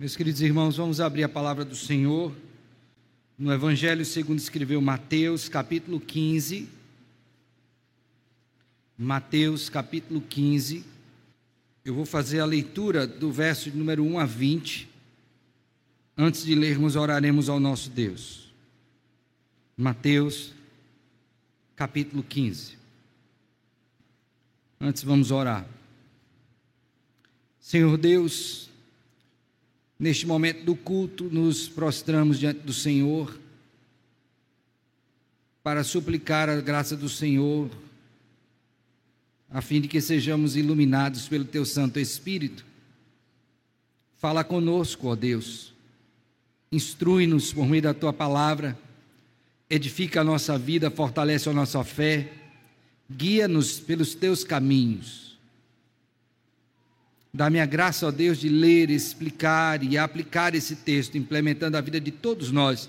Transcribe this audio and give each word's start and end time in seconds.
Meus 0.00 0.16
queridos 0.16 0.40
irmãos, 0.40 0.78
vamos 0.78 0.98
abrir 0.98 1.24
a 1.24 1.28
palavra 1.28 1.62
do 1.62 1.76
Senhor 1.76 2.34
no 3.38 3.52
Evangelho 3.52 4.02
segundo 4.02 4.38
escreveu 4.38 4.80
Mateus, 4.80 5.46
capítulo 5.46 6.00
15. 6.00 6.70
Mateus, 8.96 9.68
capítulo 9.68 10.22
15. 10.22 10.86
Eu 11.84 11.94
vou 11.94 12.06
fazer 12.06 12.40
a 12.40 12.46
leitura 12.46 13.06
do 13.06 13.30
verso 13.30 13.70
de 13.70 13.76
número 13.76 14.02
1 14.02 14.18
a 14.18 14.24
20. 14.24 14.88
Antes 16.16 16.46
de 16.46 16.54
lermos, 16.54 16.96
oraremos 16.96 17.50
ao 17.50 17.60
nosso 17.60 17.90
Deus. 17.90 18.50
Mateus, 19.76 20.54
capítulo 21.76 22.22
15. 22.22 22.78
Antes 24.80 25.02
vamos 25.02 25.30
orar. 25.30 25.68
Senhor 27.60 27.98
Deus, 27.98 28.69
Neste 30.00 30.26
momento 30.26 30.64
do 30.64 30.74
culto, 30.74 31.24
nos 31.24 31.68
prostramos 31.68 32.38
diante 32.38 32.60
do 32.60 32.72
Senhor 32.72 33.38
para 35.62 35.84
suplicar 35.84 36.48
a 36.48 36.58
graça 36.58 36.96
do 36.96 37.06
Senhor, 37.06 37.70
a 39.50 39.60
fim 39.60 39.78
de 39.78 39.88
que 39.88 40.00
sejamos 40.00 40.56
iluminados 40.56 41.28
pelo 41.28 41.44
Teu 41.44 41.66
Santo 41.66 42.00
Espírito. 42.00 42.64
Fala 44.16 44.42
conosco, 44.42 45.08
ó 45.08 45.14
Deus. 45.14 45.74
Instrui-nos 46.72 47.52
por 47.52 47.66
meio 47.66 47.82
da 47.82 47.92
Tua 47.92 48.12
palavra, 48.14 48.78
edifica 49.68 50.22
a 50.22 50.24
nossa 50.24 50.56
vida, 50.56 50.90
fortalece 50.90 51.46
a 51.50 51.52
nossa 51.52 51.84
fé, 51.84 52.32
guia-nos 53.10 53.78
pelos 53.78 54.14
Teus 54.14 54.44
caminhos 54.44 55.29
Dá-me 57.32 57.60
a 57.60 57.66
graça, 57.66 58.06
ó 58.06 58.10
Deus, 58.10 58.38
de 58.38 58.48
ler, 58.48 58.90
explicar 58.90 59.82
e 59.84 59.96
aplicar 59.96 60.54
esse 60.54 60.76
texto, 60.76 61.16
implementando 61.16 61.76
a 61.76 61.80
vida 61.80 62.00
de 62.00 62.10
todos 62.10 62.50
nós 62.50 62.88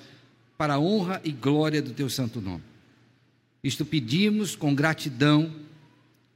para 0.58 0.76
a 0.76 0.80
honra 0.80 1.22
e 1.24 1.32
glória 1.32 1.82
do 1.82 1.92
teu 1.92 2.10
santo 2.10 2.42
nome. 2.42 2.64
Isto 3.64 3.86
pedimos 3.86 4.56
com 4.56 4.74
gratidão, 4.74 5.52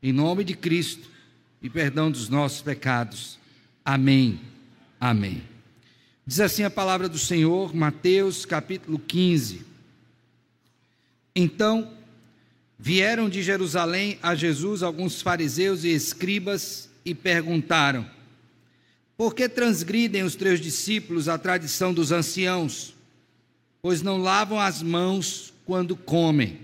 em 0.01 0.13
nome 0.13 0.43
de 0.43 0.55
Cristo 0.55 1.09
e 1.61 1.69
perdão 1.69 2.11
dos 2.11 2.29
nossos 2.29 2.61
pecados. 2.61 3.39
Amém. 3.83 4.39
Amém. 4.99 5.41
Diz 6.27 6.39
assim 6.39 6.63
a 6.63 6.69
palavra 6.69 7.09
do 7.09 7.17
Senhor, 7.17 7.73
Mateus 7.75 8.45
capítulo 8.45 8.99
15. 8.99 9.65
Então 11.35 11.91
vieram 12.77 13.27
de 13.27 13.41
Jerusalém 13.41 14.19
a 14.21 14.35
Jesus 14.35 14.83
alguns 14.83 15.21
fariseus 15.21 15.83
e 15.83 15.89
escribas 15.89 16.89
e 17.05 17.13
perguntaram: 17.13 18.09
Por 19.15 19.35
que 19.35 19.47
transgridem 19.47 20.23
os 20.23 20.35
teus 20.35 20.59
discípulos 20.59 21.29
a 21.29 21.37
tradição 21.37 21.93
dos 21.93 22.11
anciãos, 22.11 22.95
pois 23.81 24.01
não 24.01 24.17
lavam 24.17 24.59
as 24.59 24.81
mãos 24.81 25.53
quando 25.65 25.95
comem? 25.95 26.59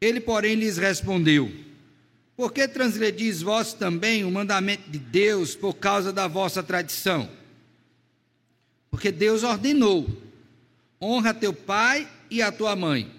Ele, 0.00 0.20
porém, 0.20 0.54
lhes 0.54 0.76
respondeu: 0.76 1.50
Por 2.36 2.52
que 2.52 2.68
transgredis 2.68 3.42
vós 3.42 3.72
também 3.72 4.24
o 4.24 4.30
mandamento 4.30 4.90
de 4.90 4.98
Deus 4.98 5.56
por 5.56 5.74
causa 5.74 6.12
da 6.12 6.28
vossa 6.28 6.62
tradição? 6.62 7.28
Porque 8.90 9.10
Deus 9.10 9.42
ordenou: 9.42 10.08
honra 11.00 11.34
teu 11.34 11.52
pai 11.52 12.08
e 12.30 12.42
a 12.42 12.52
tua 12.52 12.76
mãe. 12.76 13.10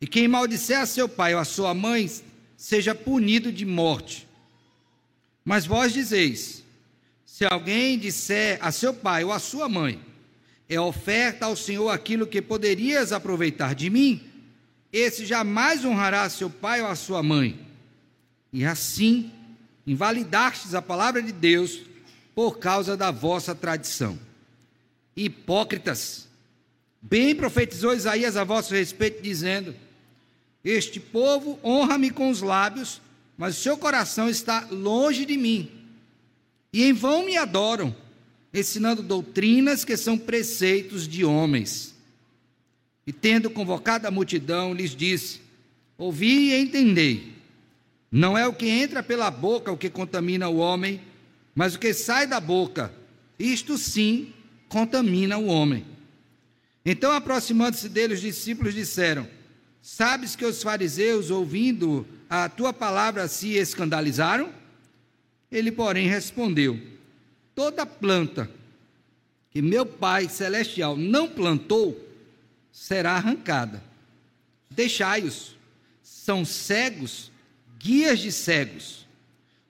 E 0.00 0.06
quem 0.06 0.28
maldisser 0.28 0.78
a 0.78 0.86
seu 0.86 1.08
pai 1.08 1.34
ou 1.34 1.40
a 1.40 1.44
sua 1.44 1.74
mãe, 1.74 2.08
seja 2.56 2.94
punido 2.94 3.50
de 3.50 3.64
morte. 3.64 4.27
Mas 5.48 5.64
vós 5.64 5.94
dizeis: 5.94 6.62
se 7.24 7.42
alguém 7.46 7.98
disser 7.98 8.58
a 8.60 8.70
seu 8.70 8.92
pai 8.92 9.24
ou 9.24 9.32
a 9.32 9.38
sua 9.38 9.66
mãe, 9.66 9.98
é 10.68 10.78
oferta 10.78 11.46
ao 11.46 11.56
Senhor 11.56 11.88
aquilo 11.88 12.26
que 12.26 12.42
poderias 12.42 13.12
aproveitar 13.12 13.74
de 13.74 13.88
mim, 13.88 14.22
esse 14.92 15.24
jamais 15.24 15.86
honrará 15.86 16.28
seu 16.28 16.50
pai 16.50 16.82
ou 16.82 16.88
a 16.88 16.94
sua 16.94 17.22
mãe. 17.22 17.66
E 18.52 18.62
assim 18.62 19.32
invalidastes 19.86 20.74
a 20.74 20.82
palavra 20.82 21.22
de 21.22 21.32
Deus 21.32 21.80
por 22.34 22.58
causa 22.58 22.94
da 22.94 23.10
vossa 23.10 23.54
tradição. 23.54 24.18
Hipócritas, 25.16 26.28
bem 27.00 27.34
profetizou 27.34 27.94
Isaías 27.94 28.36
a 28.36 28.44
vosso 28.44 28.74
respeito, 28.74 29.22
dizendo: 29.22 29.74
Este 30.62 31.00
povo 31.00 31.58
honra-me 31.64 32.10
com 32.10 32.28
os 32.28 32.42
lábios, 32.42 33.00
mas 33.38 33.56
o 33.56 33.60
seu 33.60 33.78
coração 33.78 34.28
está 34.28 34.66
longe 34.68 35.24
de 35.24 35.36
mim. 35.36 35.70
E 36.72 36.82
em 36.82 36.92
vão 36.92 37.24
me 37.24 37.36
adoram, 37.36 37.94
ensinando 38.52 39.00
doutrinas 39.00 39.84
que 39.84 39.96
são 39.96 40.18
preceitos 40.18 41.06
de 41.06 41.24
homens. 41.24 41.94
E 43.06 43.12
tendo 43.12 43.48
convocado 43.48 44.08
a 44.08 44.10
multidão, 44.10 44.74
lhes 44.74 44.94
disse: 44.94 45.40
Ouvi 45.96 46.50
e 46.50 46.60
entendei. 46.60 47.32
Não 48.10 48.36
é 48.36 48.46
o 48.46 48.52
que 48.52 48.68
entra 48.68 49.02
pela 49.02 49.30
boca 49.30 49.70
o 49.70 49.78
que 49.78 49.88
contamina 49.88 50.48
o 50.48 50.56
homem, 50.56 51.00
mas 51.54 51.74
o 51.74 51.78
que 51.78 51.94
sai 51.94 52.26
da 52.26 52.40
boca. 52.40 52.92
Isto 53.38 53.78
sim 53.78 54.32
contamina 54.68 55.38
o 55.38 55.46
homem. 55.46 55.86
Então, 56.84 57.12
aproximando-se 57.12 57.88
dele, 57.88 58.14
os 58.14 58.20
discípulos 58.20 58.74
disseram: 58.74 59.28
Sabes 59.90 60.36
que 60.36 60.44
os 60.44 60.62
fariseus, 60.62 61.30
ouvindo 61.30 62.06
a 62.28 62.46
tua 62.46 62.74
palavra, 62.74 63.26
se 63.26 63.54
escandalizaram? 63.54 64.52
Ele, 65.50 65.72
porém, 65.72 66.06
respondeu: 66.06 66.78
Toda 67.54 67.86
planta 67.86 68.50
que 69.50 69.62
meu 69.62 69.86
Pai 69.86 70.28
celestial 70.28 70.94
não 70.94 71.26
plantou 71.26 71.98
será 72.70 73.12
arrancada. 73.12 73.82
Deixai-os, 74.70 75.56
são 76.02 76.44
cegos, 76.44 77.32
guias 77.78 78.18
de 78.18 78.30
cegos. 78.30 79.06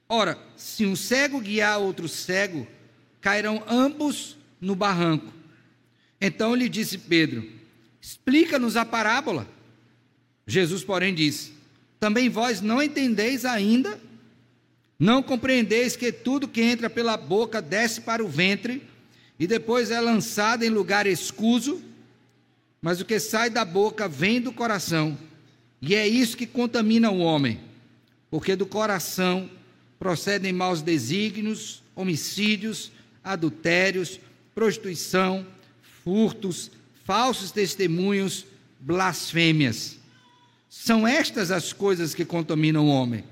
Ora, 0.08 0.36
se 0.56 0.84
um 0.84 0.96
cego 0.96 1.40
guiar 1.40 1.78
outro 1.78 2.08
cego, 2.08 2.66
cairão 3.20 3.62
ambos 3.68 4.36
no 4.60 4.74
barranco. 4.74 5.32
Então 6.20 6.56
lhe 6.56 6.68
disse 6.68 6.98
Pedro: 6.98 7.48
Explica-nos 8.00 8.76
a 8.76 8.84
parábola. 8.84 9.57
Jesus, 10.48 10.82
porém, 10.82 11.14
disse: 11.14 11.52
Também 12.00 12.30
vós 12.30 12.62
não 12.62 12.82
entendeis 12.82 13.44
ainda? 13.44 14.00
Não 14.98 15.22
compreendeis 15.22 15.94
que 15.94 16.10
tudo 16.10 16.48
que 16.48 16.62
entra 16.62 16.88
pela 16.88 17.18
boca 17.18 17.60
desce 17.60 18.00
para 18.00 18.24
o 18.24 18.28
ventre 18.28 18.82
e 19.38 19.46
depois 19.46 19.90
é 19.90 20.00
lançado 20.00 20.64
em 20.64 20.70
lugar 20.70 21.06
escuso? 21.06 21.82
Mas 22.80 22.98
o 22.98 23.04
que 23.04 23.20
sai 23.20 23.50
da 23.50 23.64
boca 23.64 24.08
vem 24.08 24.40
do 24.40 24.50
coração, 24.50 25.18
e 25.82 25.94
é 25.94 26.08
isso 26.08 26.36
que 26.36 26.46
contamina 26.46 27.10
o 27.10 27.18
homem, 27.18 27.60
porque 28.30 28.56
do 28.56 28.66
coração 28.66 29.50
procedem 29.98 30.52
maus 30.52 30.80
desígnios, 30.80 31.82
homicídios, 31.94 32.90
adultérios, 33.22 34.18
prostituição, 34.54 35.46
furtos, 36.04 36.70
falsos 37.04 37.50
testemunhos, 37.50 38.46
blasfêmias. 38.80 39.98
São 40.68 41.06
estas 41.06 41.50
as 41.50 41.72
coisas 41.72 42.14
que 42.14 42.24
contaminam 42.24 42.86
o 42.86 42.90
homem. 42.90 43.24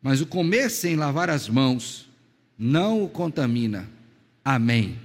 Mas 0.00 0.20
o 0.20 0.26
comer 0.26 0.70
sem 0.70 0.96
lavar 0.96 1.28
as 1.28 1.48
mãos 1.48 2.08
não 2.58 3.02
o 3.02 3.08
contamina. 3.08 3.88
Amém. 4.44 4.98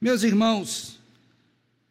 Meus 0.00 0.22
irmãos, 0.22 1.00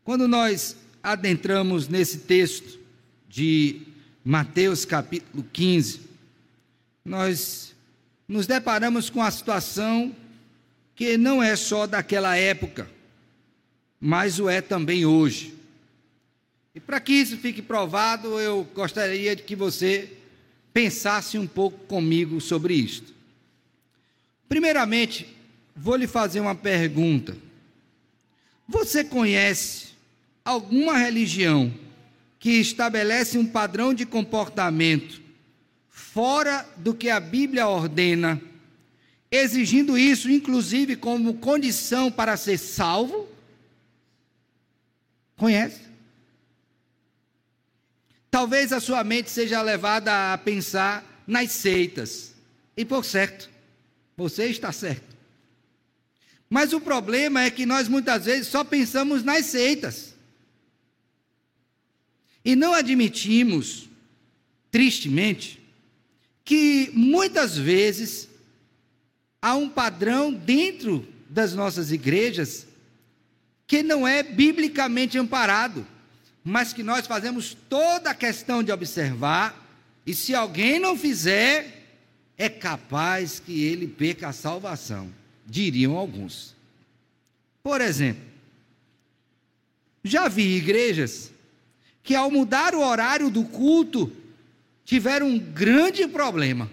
quando 0.04 0.28
nós 0.28 0.78
adentramos 1.02 1.88
nesse 1.88 2.20
texto 2.20 2.80
de 3.28 3.82
Mateus 4.24 4.86
capítulo 4.86 5.46
15, 5.52 6.02
nós 7.04 7.76
nos 8.28 8.48
deparamos 8.48 9.10
com 9.10 9.22
a 9.22 9.30
situação 9.30 10.16
que 10.96 11.18
não 11.18 11.42
é 11.42 11.56
só 11.56 11.86
daquela 11.86 12.38
época, 12.38 12.90
mas 14.00 14.40
o 14.40 14.48
é 14.48 14.62
também 14.62 15.06
hoje. 15.06 15.54
E 16.76 16.80
para 16.80 17.00
que 17.00 17.14
isso 17.14 17.38
fique 17.38 17.62
provado, 17.62 18.40
eu 18.40 18.64
gostaria 18.74 19.36
de 19.36 19.44
que 19.44 19.56
você 19.56 20.12
pensasse 20.74 21.38
um 21.38 21.46
pouco 21.46 21.78
comigo 21.86 22.42
sobre 22.42 22.74
isto. 22.74 23.14
Primeiramente, 24.50 25.28
vou 25.76 25.96
lhe 25.96 26.08
fazer 26.08 26.40
uma 26.40 26.56
pergunta. 26.56 27.38
Você 28.68 29.04
conhece 29.04 29.90
alguma 30.44 30.98
religião 30.98 31.74
que 32.40 32.52
estabelece 32.60 33.38
um 33.38 33.46
padrão 33.46 33.94
de 33.94 34.06
comportamento 34.06 35.22
fora 35.90 36.68
do 36.78 36.94
que 36.94 37.10
a 37.10 37.20
Bíblia 37.20 37.68
ordena, 37.68 38.42
exigindo 39.32 39.98
isso, 39.98 40.30
inclusive, 40.30 40.96
como 40.96 41.36
condição 41.36 42.12
para 42.12 42.36
ser 42.36 42.58
salvo? 42.58 43.28
Conhece? 45.38 45.93
Talvez 48.34 48.74
a 48.74 48.80
sua 48.80 49.04
mente 49.04 49.30
seja 49.30 49.62
levada 49.62 50.34
a 50.34 50.38
pensar 50.40 51.24
nas 51.28 51.52
seitas. 51.52 52.34
E 52.76 52.84
por 52.84 53.06
certo, 53.06 53.48
você 54.18 54.46
está 54.46 54.72
certo. 54.72 55.16
Mas 56.50 56.74
o 56.74 56.82
problema 56.82 57.44
é 57.44 57.52
que 57.52 57.64
nós 57.64 57.88
muitas 57.88 58.26
vezes 58.26 58.48
só 58.48 58.64
pensamos 58.64 59.22
nas 59.22 59.46
seitas. 59.46 60.16
E 62.44 62.56
não 62.56 62.74
admitimos, 62.74 63.88
tristemente, 64.72 65.62
que 66.44 66.90
muitas 66.92 67.56
vezes 67.56 68.28
há 69.40 69.54
um 69.54 69.70
padrão 69.70 70.34
dentro 70.34 71.08
das 71.30 71.54
nossas 71.54 71.92
igrejas 71.92 72.66
que 73.68 73.84
não 73.84 74.08
é 74.08 74.24
biblicamente 74.24 75.20
amparado, 75.20 75.86
mas 76.44 76.74
que 76.74 76.84
nós 76.84 77.08
fazemos 77.08 77.56
toda 77.70 78.10
a 78.10 78.16
questão 78.16 78.62
de 78.62 78.72
observar, 78.72 79.60
e 80.06 80.14
se 80.14 80.36
alguém 80.36 80.80
não 80.80 80.98
fizer, 80.98 81.84
é 82.38 82.50
capaz 82.50 83.40
que 83.40 83.64
ele 83.64 83.88
perca 83.88 84.30
a 84.30 84.34
salvação, 84.34 85.10
diriam 85.46 85.96
alguns. 85.96 86.54
Por 87.62 87.80
exemplo, 87.80 88.24
já 90.04 90.28
vi 90.28 90.58
igrejas 90.58 91.32
que 92.04 92.14
ao 92.14 92.30
mudar 92.30 92.76
o 92.76 92.82
horário 92.82 93.30
do 93.30 93.46
culto, 93.46 94.12
tiveram 94.84 95.28
um 95.28 95.40
grande 95.40 96.06
problema, 96.08 96.70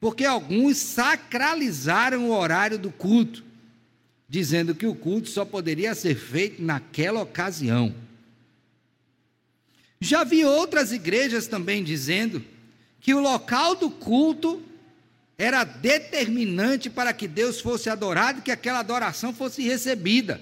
porque 0.00 0.24
alguns 0.24 0.76
sacralizaram 0.78 2.28
o 2.28 2.36
horário 2.36 2.78
do 2.78 2.90
culto, 2.90 3.44
dizendo 4.28 4.74
que 4.74 4.86
o 4.86 4.94
culto 4.94 5.28
só 5.28 5.44
poderia 5.44 5.94
ser 5.94 6.16
feito 6.16 6.60
naquela 6.60 7.22
ocasião. 7.22 7.94
Já 10.00 10.24
vi 10.24 10.44
outras 10.44 10.92
igrejas 10.92 11.46
também 11.46 11.82
dizendo 11.82 12.44
que 13.00 13.14
o 13.14 13.20
local 13.20 13.74
do 13.74 13.90
culto 13.90 14.62
era 15.38 15.64
determinante 15.64 16.88
para 16.88 17.12
que 17.12 17.28
Deus 17.28 17.60
fosse 17.60 17.90
adorado, 17.90 18.42
que 18.42 18.50
aquela 18.50 18.80
adoração 18.80 19.32
fosse 19.32 19.62
recebida. 19.62 20.40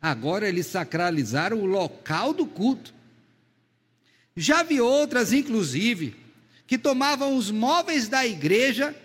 Agora 0.00 0.48
eles 0.48 0.66
sacralizaram 0.66 1.58
o 1.60 1.66
local 1.66 2.32
do 2.32 2.46
culto. 2.46 2.92
Já 4.36 4.62
vi 4.62 4.80
outras, 4.80 5.32
inclusive, 5.32 6.16
que 6.66 6.78
tomavam 6.78 7.36
os 7.36 7.50
móveis 7.50 8.08
da 8.08 8.26
igreja 8.26 8.96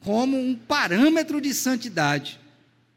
como 0.00 0.38
um 0.38 0.54
parâmetro 0.54 1.40
de 1.40 1.54
santidade, 1.54 2.38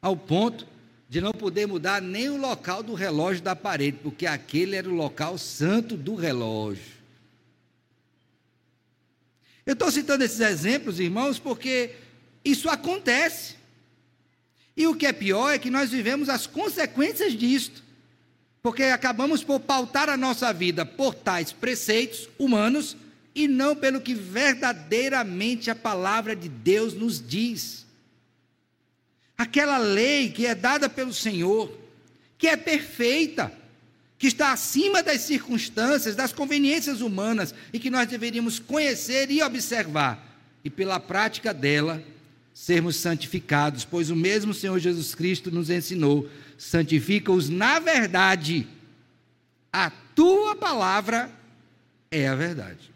ao 0.01 0.17
ponto 0.17 0.67
de 1.09 1.19
não 1.19 1.31
poder 1.31 1.67
mudar 1.67 2.01
nem 2.01 2.29
o 2.29 2.37
local 2.37 2.81
do 2.83 2.93
relógio 2.93 3.41
da 3.41 3.55
parede, 3.55 3.97
porque 4.01 4.25
aquele 4.25 4.75
era 4.75 4.87
o 4.87 4.93
local 4.93 5.37
santo 5.37 5.97
do 5.97 6.15
relógio. 6.15 6.99
Eu 9.65 9.73
estou 9.73 9.91
citando 9.91 10.23
esses 10.23 10.39
exemplos, 10.39 10.99
irmãos, 10.99 11.39
porque 11.39 11.95
isso 12.45 12.69
acontece. 12.69 13.55
E 14.77 14.87
o 14.87 14.95
que 14.95 15.05
é 15.05 15.11
pior 15.11 15.51
é 15.51 15.59
que 15.59 15.69
nós 15.69 15.89
vivemos 15.89 16.29
as 16.29 16.47
consequências 16.47 17.33
disto 17.33 17.89
porque 18.61 18.83
acabamos 18.83 19.43
por 19.43 19.59
pautar 19.59 20.09
a 20.09 20.17
nossa 20.17 20.51
vida 20.53 20.85
por 20.85 21.15
tais 21.15 21.51
preceitos 21.51 22.29
humanos 22.37 22.95
e 23.33 23.47
não 23.47 23.75
pelo 23.75 24.01
que 24.01 24.13
verdadeiramente 24.13 25.71
a 25.71 25.75
palavra 25.75 26.35
de 26.35 26.49
Deus 26.49 26.93
nos 26.93 27.25
diz. 27.25 27.85
Aquela 29.39 29.77
lei 29.77 30.29
que 30.29 30.45
é 30.45 30.53
dada 30.53 30.89
pelo 30.89 31.13
Senhor, 31.13 31.71
que 32.37 32.45
é 32.45 32.57
perfeita, 32.57 33.49
que 34.17 34.27
está 34.27 34.51
acima 34.51 35.01
das 35.01 35.21
circunstâncias, 35.21 36.13
das 36.13 36.33
conveniências 36.33 36.99
humanas 36.99 37.55
e 37.71 37.79
que 37.79 37.89
nós 37.89 38.05
deveríamos 38.05 38.59
conhecer 38.59 39.31
e 39.31 39.41
observar, 39.41 40.37
e 40.61 40.69
pela 40.69 40.99
prática 40.99 41.53
dela 41.53 42.03
sermos 42.53 42.97
santificados, 42.97 43.85
pois 43.85 44.09
o 44.09 44.15
mesmo 44.15 44.53
Senhor 44.53 44.77
Jesus 44.77 45.15
Cristo 45.15 45.49
nos 45.49 45.69
ensinou 45.69 46.29
santifica-os 46.57 47.47
na 47.47 47.79
verdade. 47.79 48.67
A 49.71 49.89
tua 49.89 50.53
palavra 50.53 51.31
é 52.11 52.27
a 52.27 52.35
verdade. 52.35 52.91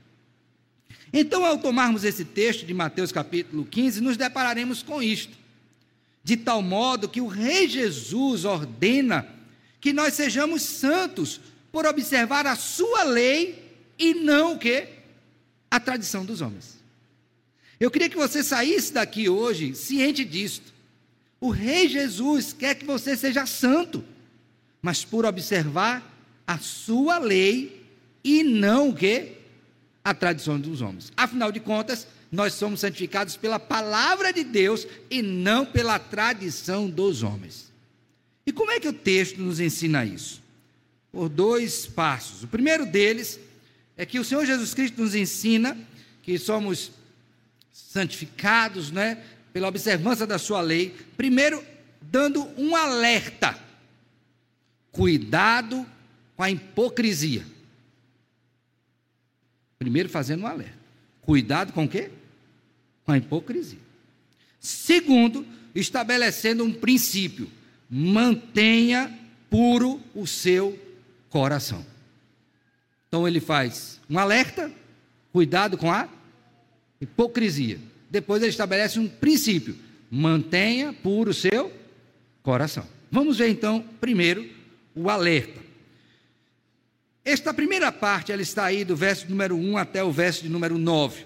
Então, 1.13 1.45
ao 1.45 1.57
tomarmos 1.57 2.03
esse 2.03 2.25
texto 2.25 2.65
de 2.65 2.73
Mateus 2.73 3.13
capítulo 3.13 3.63
15, 3.63 4.01
nos 4.01 4.17
depararemos 4.17 4.83
com 4.83 5.01
isto. 5.01 5.42
De 6.23 6.37
tal 6.37 6.61
modo 6.61 7.09
que 7.09 7.19
o 7.19 7.27
Rei 7.27 7.67
Jesus 7.67 8.45
ordena 8.45 9.27
que 9.81 9.91
nós 9.91 10.13
sejamos 10.13 10.61
santos 10.61 11.41
por 11.71 11.85
observar 11.85 12.47
a 12.47 12.55
sua 12.55 13.03
lei 13.03 13.77
e 13.99 14.13
não 14.13 14.53
o 14.53 14.59
que? 14.59 14.87
A 15.69 15.79
tradição 15.79 16.23
dos 16.23 16.39
homens. 16.39 16.77
Eu 17.79 17.91
queria 17.91 18.09
que 18.09 18.15
você 18.15 18.41
saísse 18.41 18.93
daqui 18.93 19.27
hoje 19.27 19.75
ciente 19.75 20.23
disto. 20.23 20.73
O 21.41 21.49
Rei 21.49 21.89
Jesus 21.89 22.53
quer 22.53 22.75
que 22.75 22.85
você 22.85 23.17
seja 23.17 23.45
santo, 23.45 24.01
mas 24.81 25.03
por 25.03 25.25
observar 25.25 26.01
a 26.47 26.57
sua 26.57 27.17
lei 27.17 27.85
e 28.23 28.43
não 28.43 28.89
o 28.89 28.95
que? 28.95 29.33
A 30.01 30.13
tradição 30.13 30.57
dos 30.57 30.79
homens. 30.79 31.11
Afinal 31.17 31.51
de 31.51 31.59
contas, 31.59 32.07
nós 32.33 32.55
somos 32.55 32.79
santificados 32.79 33.37
pela 33.37 33.59
palavra 33.59 34.33
de 34.33 34.43
Deus 34.43 34.87
e 35.07 35.21
não 35.21 35.67
pela 35.67 35.99
tradição 35.99 36.89
dos 36.89 37.21
homens. 37.21 37.71
E 38.43 38.51
como 38.51 38.71
é 38.71 38.79
que 38.79 38.87
o 38.87 38.93
texto 38.93 39.39
nos 39.39 39.59
ensina 39.59 40.03
isso? 40.03 40.41
Por 41.11 41.29
dois 41.29 41.85
passos. 41.85 42.43
O 42.43 42.47
primeiro 42.47 42.87
deles 42.87 43.39
é 43.95 44.03
que 44.03 44.17
o 44.17 44.23
Senhor 44.25 44.47
Jesus 44.47 44.73
Cristo 44.73 44.99
nos 44.99 45.13
ensina 45.13 45.77
que 46.23 46.39
somos 46.39 46.91
santificados, 47.71 48.89
né, 48.89 49.23
pela 49.53 49.67
observância 49.67 50.25
da 50.25 50.39
sua 50.39 50.59
lei, 50.59 50.95
primeiro 51.15 51.63
dando 52.01 52.49
um 52.57 52.75
alerta. 52.75 53.59
Cuidado 54.91 55.85
com 56.35 56.41
a 56.41 56.49
hipocrisia. 56.49 57.45
Primeiro 59.77 60.09
fazendo 60.09 60.41
um 60.41 60.47
alerta. 60.47 60.79
Cuidado 61.21 61.71
com 61.73 61.83
o 61.83 61.87
quê? 61.87 62.09
Com 63.05 63.11
a 63.11 63.17
hipocrisia. 63.17 63.79
Segundo, 64.59 65.45
estabelecendo 65.75 66.63
um 66.63 66.71
princípio. 66.71 67.49
Mantenha 67.89 69.19
puro 69.49 70.01
o 70.15 70.25
seu 70.25 70.79
coração. 71.29 71.85
Então 73.07 73.27
ele 73.27 73.39
faz 73.39 73.99
um 74.09 74.17
alerta, 74.17 74.71
cuidado 75.31 75.77
com 75.77 75.91
a 75.91 76.09
hipocrisia. 76.99 77.79
Depois 78.09 78.41
ele 78.41 78.49
estabelece 78.49 78.99
um 78.99 79.07
princípio: 79.07 79.77
mantenha 80.09 80.93
puro 80.93 81.31
o 81.31 81.33
seu 81.33 81.71
coração. 82.41 82.87
Vamos 83.11 83.37
ver 83.37 83.49
então, 83.49 83.85
primeiro, 83.99 84.49
o 84.95 85.09
alerta. 85.09 85.61
Esta 87.25 87.53
primeira 87.53 87.91
parte, 87.91 88.31
ela 88.31 88.41
está 88.41 88.65
aí 88.65 88.83
do 88.83 88.95
verso 88.95 89.29
número 89.29 89.55
1 89.55 89.77
até 89.77 90.03
o 90.03 90.11
verso 90.11 90.43
de 90.43 90.49
número 90.49 90.77
9. 90.77 91.25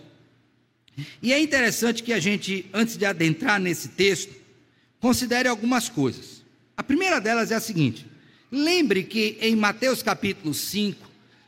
E 1.21 1.31
é 1.31 1.39
interessante 1.39 2.01
que 2.01 2.13
a 2.13 2.19
gente, 2.19 2.65
antes 2.73 2.97
de 2.97 3.05
adentrar 3.05 3.59
nesse 3.59 3.89
texto, 3.89 4.33
considere 4.99 5.47
algumas 5.47 5.89
coisas. 5.89 6.43
A 6.75 6.83
primeira 6.83 7.19
delas 7.19 7.51
é 7.51 7.55
a 7.55 7.59
seguinte: 7.59 8.05
lembre 8.51 9.03
que 9.03 9.37
em 9.41 9.55
Mateus 9.55 10.01
capítulo 10.01 10.53
5, 10.53 11.07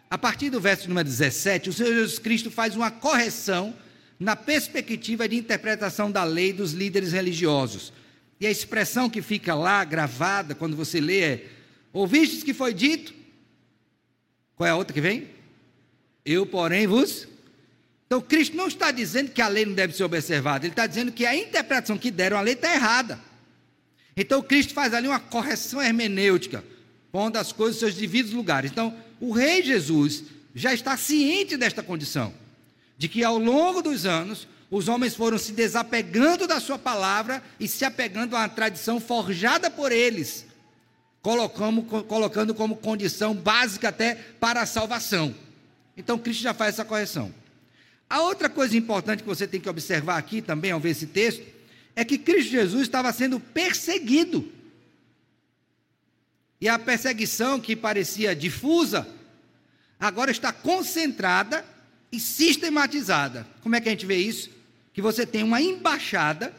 a 0.10 0.18
partir 0.18 0.50
do 0.50 0.60
verso 0.60 0.88
número 0.88 1.08
17, 1.08 1.70
o 1.70 1.74
Senhor 1.74 1.94
Jesus 1.94 2.20
Cristo 2.20 2.52
faz 2.52 2.76
uma 2.76 2.92
correção 2.92 3.76
na 4.20 4.36
perspectiva 4.36 5.28
de 5.28 5.38
interpretação 5.38 6.12
da 6.12 6.24
lei 6.24 6.52
dos 6.52 6.74
líderes 6.74 7.12
religiosos. 7.12 7.94
E 8.40 8.48
a 8.48 8.52
expressão 8.52 9.10
que 9.10 9.22
fica 9.22 9.54
lá 9.56 9.84
gravada 9.84 10.56
quando 10.56 10.76
você 10.76 11.00
lê 11.00 11.20
é: 11.22 11.46
Ouvistes 11.92 12.44
que 12.44 12.54
foi 12.54 12.74
dito? 12.74 13.14
Qual 14.56 14.68
é 14.68 14.72
a 14.72 14.76
outra 14.76 14.94
que 14.94 15.02
vem? 15.02 15.28
Eu, 16.26 16.46
porém, 16.46 16.86
vos. 16.86 17.28
Então, 18.10 18.20
Cristo 18.20 18.58
não 18.58 18.68
está 18.68 18.90
dizendo 18.90 19.30
que 19.30 19.40
a 19.40 19.48
lei 19.48 19.68
não 19.68 19.76
deve 19.76 19.96
ser 19.96 20.04
observada, 20.04 20.66
ele 20.66 20.74
está 20.74 20.88
dizendo 20.88 21.12
que 21.12 21.28
a 21.28 21.36
interpretação 21.36 21.96
que 21.96 22.10
deram 22.10 22.40
à 22.40 22.42
lei 22.42 22.56
está 22.56 22.74
errada. 22.74 23.20
Então, 24.18 24.42
Cristo 24.42 24.74
faz 24.74 24.96
ali 24.96 25.08
uma 25.08 25.20
correção 25.20 25.80
hermenêutica, 25.80 26.64
pondo 27.12 27.38
as 27.38 27.52
coisas 27.52 27.76
nos 27.76 27.92
seus 27.92 28.02
devidos 28.02 28.32
lugares. 28.32 28.72
Então, 28.72 28.98
o 29.22 29.32
Rei 29.32 29.62
Jesus 29.62 30.24
já 30.56 30.74
está 30.74 30.98
ciente 30.98 31.56
desta 31.56 31.84
condição 31.84 32.34
de 32.98 33.08
que 33.08 33.24
ao 33.24 33.38
longo 33.38 33.84
dos 33.84 34.08
anos 34.08 34.48
os 34.72 34.88
homens 34.88 35.16
foram 35.16 35.38
se 35.38 35.52
desapegando 35.52 36.48
da 36.48 36.60
sua 36.60 36.80
palavra 36.80 37.44
e 37.60 37.68
se 37.68 37.86
apegando 37.86 38.36
à 38.36 38.50
tradição 38.50 39.00
forjada 39.00 39.70
por 39.70 39.92
eles, 39.92 40.48
colocando 41.22 42.56
como 42.56 42.76
condição 42.76 43.36
básica 43.36 43.90
até 43.90 44.16
para 44.40 44.64
a 44.64 44.66
salvação. 44.66 45.36
Então 45.96 46.18
Cristo 46.18 46.42
já 46.42 46.56
faz 46.56 46.74
essa 46.74 46.84
correção. 46.84 47.32
A 48.10 48.22
outra 48.22 48.50
coisa 48.50 48.76
importante 48.76 49.22
que 49.22 49.30
você 49.30 49.48
tem 49.48 49.62
que 49.62 49.70
observar 49.70 50.18
aqui 50.18 50.42
também 50.42 50.72
ao 50.72 50.80
ver 50.80 50.92
esse 50.92 51.06
texto 51.06 51.46
é 51.96 52.04
que 52.04 52.18
Cristo 52.18 52.50
Jesus 52.50 52.84
estava 52.84 53.14
sendo 53.14 53.40
perseguido. 53.40 54.52
E 56.60 56.68
a 56.68 56.80
perseguição 56.80 57.60
que 57.60 57.76
parecia 57.76 58.36
difusa, 58.36 59.08
agora 60.00 60.32
está 60.32 60.52
concentrada 60.52 61.64
e 62.12 62.20
sistematizada. 62.20 63.46
Como 63.62 63.76
é 63.76 63.82
que 63.82 63.88
a 63.88 63.92
gente 63.92 64.06
vê 64.06 64.18
isso? 64.18 64.50
Que 64.94 65.02
você 65.02 65.26
tem 65.26 65.44
uma 65.44 65.62
embaixada 65.62 66.54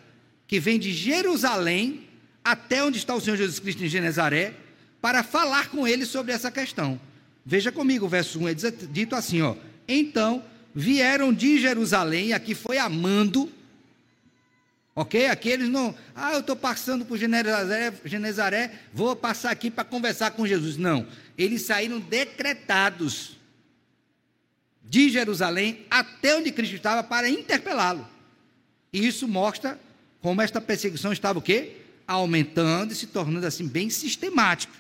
que 0.47 0.61
vem 0.61 0.78
de 0.78 0.92
Jerusalém 0.92 2.09
até 2.45 2.83
onde 2.83 2.99
está 2.99 3.14
o 3.14 3.21
Senhor 3.21 3.37
Jesus 3.37 3.59
Cristo 3.59 3.85
em 3.85 3.88
Genezaré, 3.88 4.54
para 5.00 5.23
falar 5.23 5.69
com 5.69 5.87
ele 5.87 6.07
sobre 6.07 6.33
essa 6.33 6.50
questão. 6.50 7.00
Veja 7.45 7.73
comigo, 7.73 8.07
o 8.07 8.09
verso 8.09 8.38
1 8.38 8.49
é 8.49 8.54
dito 8.54 9.14
assim, 9.14 9.42
ó. 9.42 9.57
Então 9.87 10.45
vieram 10.74 11.32
de 11.32 11.58
Jerusalém, 11.58 12.32
aqui 12.32 12.54
foi 12.54 12.78
amando, 12.78 13.50
ok? 14.94 15.26
Aqui 15.26 15.48
eles 15.48 15.68
não, 15.68 15.94
ah, 16.14 16.32
eu 16.34 16.40
estou 16.40 16.56
passando 16.56 17.04
por 17.04 17.18
Genezaré, 17.18 17.92
Genezaré, 18.04 18.72
vou 18.92 19.14
passar 19.16 19.50
aqui 19.50 19.70
para 19.70 19.84
conversar 19.84 20.32
com 20.32 20.46
Jesus. 20.46 20.76
Não, 20.76 21.06
eles 21.36 21.62
saíram 21.62 21.98
decretados 21.98 23.36
de 24.84 25.08
Jerusalém 25.08 25.86
até 25.90 26.36
onde 26.36 26.50
Cristo 26.50 26.74
estava 26.74 27.02
para 27.02 27.28
interpelá-lo. 27.28 28.06
E 28.92 29.06
isso 29.06 29.28
mostra 29.28 29.78
como 30.20 30.42
esta 30.42 30.60
perseguição 30.60 31.12
estava 31.12 31.38
o 31.38 31.42
quê? 31.42 31.76
Aumentando 32.06 32.92
e 32.92 32.96
se 32.96 33.06
tornando 33.06 33.46
assim 33.46 33.66
bem 33.66 33.88
sistemático. 33.88 34.74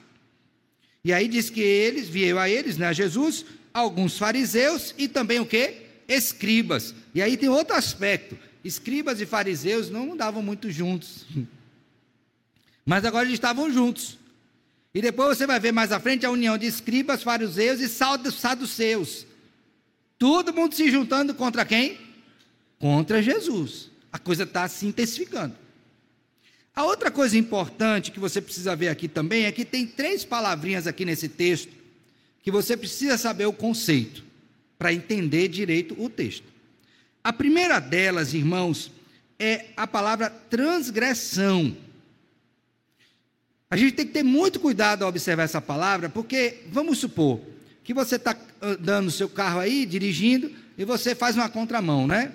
E 1.04 1.12
aí 1.12 1.28
diz 1.28 1.48
que 1.48 1.60
eles, 1.60 2.08
vieram 2.08 2.38
a 2.38 2.48
eles, 2.48 2.76
né, 2.76 2.88
a 2.88 2.92
Jesus, 2.92 3.46
alguns 3.72 4.18
fariseus 4.18 4.94
e 4.98 5.08
também 5.08 5.40
o 5.40 5.46
quê? 5.46 5.86
Escribas. 6.08 6.94
E 7.14 7.22
aí 7.22 7.36
tem 7.36 7.48
outro 7.48 7.74
aspecto. 7.74 8.36
Escribas 8.64 9.20
e 9.20 9.26
fariseus 9.26 9.90
não 9.90 10.12
andavam 10.12 10.42
muito 10.42 10.70
juntos. 10.70 11.24
Mas 12.84 13.04
agora 13.04 13.24
eles 13.24 13.34
estavam 13.34 13.70
juntos. 13.70 14.18
E 14.92 15.00
depois 15.00 15.38
você 15.38 15.46
vai 15.46 15.60
ver 15.60 15.72
mais 15.72 15.92
à 15.92 16.00
frente 16.00 16.26
a 16.26 16.30
união 16.30 16.58
de 16.58 16.66
escribas, 16.66 17.22
fariseus 17.22 17.80
e 17.80 17.88
saduceus. 17.88 19.26
Todo 20.18 20.52
mundo 20.52 20.74
se 20.74 20.90
juntando 20.90 21.34
contra 21.34 21.64
quem? 21.64 21.98
Contra 22.78 23.22
Jesus. 23.22 23.90
A 24.12 24.18
coisa 24.18 24.42
está 24.42 24.66
se 24.66 24.86
intensificando. 24.86 25.54
A 26.74 26.84
outra 26.84 27.10
coisa 27.10 27.38
importante 27.38 28.10
que 28.10 28.18
você 28.18 28.40
precisa 28.40 28.74
ver 28.74 28.88
aqui 28.88 29.06
também 29.06 29.44
é 29.44 29.52
que 29.52 29.64
tem 29.64 29.86
três 29.86 30.24
palavrinhas 30.24 30.86
aqui 30.86 31.04
nesse 31.04 31.28
texto 31.28 31.79
que 32.42 32.50
você 32.50 32.76
precisa 32.76 33.18
saber 33.18 33.46
o 33.46 33.52
conceito 33.52 34.24
para 34.78 34.92
entender 34.92 35.48
direito 35.48 35.94
o 36.02 36.08
texto. 36.08 36.46
A 37.22 37.32
primeira 37.32 37.78
delas, 37.78 38.32
irmãos, 38.32 38.90
é 39.38 39.66
a 39.76 39.86
palavra 39.86 40.30
transgressão. 40.30 41.76
A 43.70 43.76
gente 43.76 43.92
tem 43.92 44.06
que 44.06 44.12
ter 44.12 44.22
muito 44.22 44.58
cuidado 44.58 45.02
ao 45.02 45.08
observar 45.08 45.44
essa 45.44 45.60
palavra, 45.60 46.08
porque 46.08 46.62
vamos 46.70 46.98
supor 46.98 47.40
que 47.84 47.94
você 47.94 48.16
está 48.16 48.36
andando 48.60 49.04
no 49.06 49.10
seu 49.10 49.28
carro 49.28 49.60
aí, 49.60 49.86
dirigindo, 49.86 50.50
e 50.76 50.84
você 50.84 51.14
faz 51.14 51.36
uma 51.36 51.48
contramão, 51.48 52.06
né? 52.06 52.32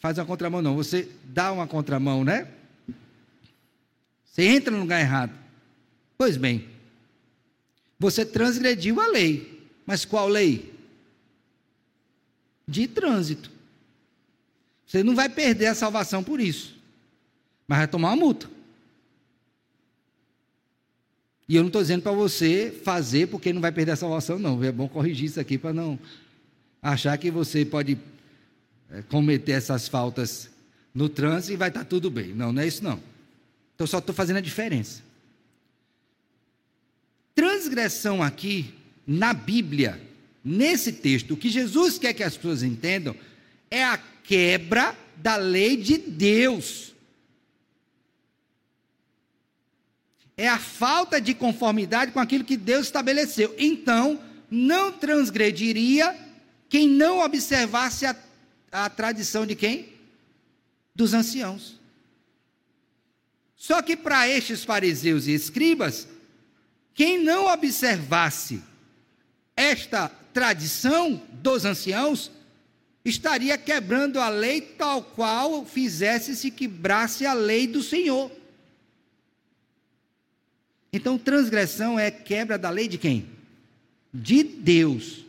Faz 0.00 0.18
uma 0.18 0.26
contramão, 0.26 0.60
não, 0.60 0.74
você 0.74 1.08
dá 1.24 1.52
uma 1.52 1.66
contramão, 1.66 2.24
né? 2.24 2.48
Você 4.24 4.42
entra 4.42 4.72
no 4.72 4.80
lugar 4.80 5.00
errado. 5.00 5.32
Pois 6.18 6.36
bem, 6.36 6.68
você 8.04 8.24
transgrediu 8.24 9.00
a 9.00 9.06
lei. 9.08 9.66
Mas 9.86 10.04
qual 10.04 10.28
lei? 10.28 10.74
De 12.68 12.86
trânsito. 12.86 13.50
Você 14.86 15.02
não 15.02 15.14
vai 15.14 15.28
perder 15.28 15.66
a 15.66 15.74
salvação 15.74 16.22
por 16.22 16.38
isso, 16.38 16.76
mas 17.66 17.78
vai 17.78 17.88
tomar 17.88 18.10
uma 18.10 18.16
multa. 18.16 18.48
E 21.48 21.56
eu 21.56 21.62
não 21.62 21.68
estou 21.68 21.82
dizendo 21.82 22.02
para 22.02 22.12
você 22.12 22.70
fazer 22.84 23.28
porque 23.28 23.52
não 23.52 23.60
vai 23.60 23.72
perder 23.72 23.92
a 23.92 23.96
salvação, 23.96 24.38
não. 24.38 24.62
É 24.62 24.70
bom 24.70 24.88
corrigir 24.88 25.26
isso 25.26 25.40
aqui 25.40 25.58
para 25.58 25.72
não 25.72 25.98
achar 26.82 27.16
que 27.18 27.30
você 27.30 27.64
pode 27.64 27.98
é, 28.90 29.02
cometer 29.02 29.52
essas 29.52 29.88
faltas 29.88 30.50
no 30.94 31.08
trânsito 31.08 31.54
e 31.54 31.56
vai 31.56 31.68
estar 31.68 31.80
tá 31.80 31.86
tudo 31.86 32.10
bem. 32.10 32.34
Não, 32.34 32.52
não 32.52 32.62
é 32.62 32.66
isso 32.66 32.84
não. 32.84 33.00
Então 33.74 33.86
só 33.86 33.98
estou 33.98 34.14
fazendo 34.14 34.36
a 34.36 34.42
diferença. 34.42 35.02
Transgressão 37.34 38.22
aqui, 38.22 38.74
na 39.06 39.34
Bíblia, 39.34 40.00
nesse 40.44 40.92
texto, 40.92 41.34
o 41.34 41.36
que 41.36 41.48
Jesus 41.48 41.98
quer 41.98 42.14
que 42.14 42.22
as 42.22 42.36
pessoas 42.36 42.62
entendam 42.62 43.16
é 43.70 43.82
a 43.84 43.98
quebra 43.98 44.96
da 45.16 45.36
lei 45.36 45.76
de 45.76 45.98
Deus. 45.98 46.94
é 50.36 50.48
a 50.48 50.58
falta 50.58 51.20
de 51.20 51.34
conformidade 51.34 52.12
com 52.12 52.20
aquilo 52.20 52.44
que 52.44 52.56
Deus 52.56 52.86
estabeleceu. 52.86 53.54
Então, 53.58 54.20
não 54.50 54.92
transgrediria 54.92 56.14
quem 56.68 56.88
não 56.88 57.20
observasse 57.20 58.04
a, 58.04 58.16
a 58.72 58.90
tradição 58.90 59.46
de 59.46 59.54
quem? 59.54 59.92
Dos 60.94 61.14
anciãos. 61.14 61.78
Só 63.56 63.80
que 63.80 63.96
para 63.96 64.28
estes 64.28 64.64
fariseus 64.64 65.26
e 65.26 65.32
escribas, 65.32 66.08
quem 66.94 67.22
não 67.22 67.52
observasse 67.52 68.62
esta 69.56 70.08
tradição 70.08 71.22
dos 71.32 71.64
anciãos, 71.64 72.30
estaria 73.04 73.56
quebrando 73.56 74.18
a 74.18 74.28
lei 74.28 74.60
tal 74.60 75.02
qual 75.02 75.64
fizesse 75.64 76.34
se 76.34 76.50
quebrasse 76.50 77.26
a 77.26 77.32
lei 77.32 77.66
do 77.66 77.82
Senhor. 77.82 78.30
Então, 80.92 81.18
transgressão 81.18 81.98
é 81.98 82.10
quebra 82.10 82.56
da 82.56 82.70
lei 82.70 82.88
de 82.88 82.98
quem? 82.98 83.28
De 84.12 84.42
Deus. 84.42 85.24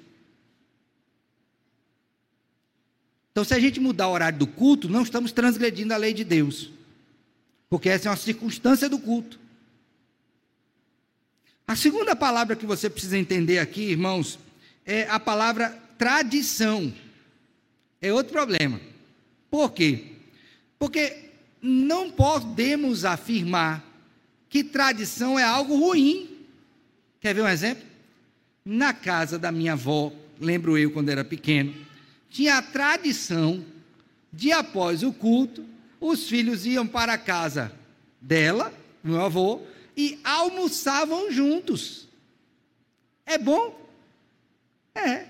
Então, 3.32 3.44
se 3.44 3.54
a 3.54 3.60
gente 3.60 3.80
mudar 3.80 4.08
o 4.08 4.12
horário 4.12 4.40
do 4.40 4.48
culto, 4.48 4.88
não 4.88 5.04
estamos 5.04 5.32
transgredindo 5.32 5.94
a 5.94 5.98
lei 5.98 6.14
de 6.14 6.24
Deus, 6.24 6.72
porque 7.70 7.90
essa 7.90 8.08
é 8.08 8.12
uma 8.12 8.18
circunstância 8.18 8.88
do 8.88 8.98
culto. 8.98 9.40
A 11.68 11.76
segunda 11.76 12.16
palavra 12.16 12.56
que 12.56 12.66
você 12.66 12.90
precisa 12.90 13.18
entender 13.18 13.58
aqui, 13.58 13.82
irmãos, 13.82 14.38
é 14.86 15.08
a 15.10 15.20
palavra 15.20 15.70
tradição. 15.98 16.94
É 18.00 18.14
outro 18.14 18.32
problema. 18.32 18.80
Por 19.50 19.72
quê? 19.72 20.12
Porque 20.78 21.32
não 21.62 22.12
podemos 22.12 23.04
afirmar 23.04 23.84
que 24.48 24.64
tradição 24.64 25.40
é 25.40 25.44
algo 25.44 25.76
ruim. 25.76 26.46
Quer 27.20 27.34
ver 27.34 27.42
um 27.42 27.48
exemplo? 27.48 27.84
Na 28.64 28.94
casa 28.94 29.40
da 29.40 29.52
minha 29.52 29.74
avó, 29.74 30.14
lembro 30.40 30.78
eu 30.78 30.92
quando 30.92 31.10
era 31.10 31.24
pequeno, 31.24 31.74
tinha 32.30 32.58
a 32.58 32.62
tradição 32.62 33.66
de 34.32 34.52
após 34.52 35.02
o 35.02 35.12
culto, 35.12 35.66
os 36.00 36.28
filhos 36.28 36.66
iam 36.66 36.86
para 36.86 37.14
a 37.14 37.18
casa 37.18 37.72
dela, 38.22 38.74
meu 39.04 39.22
avô, 39.22 39.62
e 39.96 40.20
almoçavam 40.24 41.32
juntos. 41.32 42.08
É 43.26 43.38
bom? 43.38 43.80
É. 44.94 45.26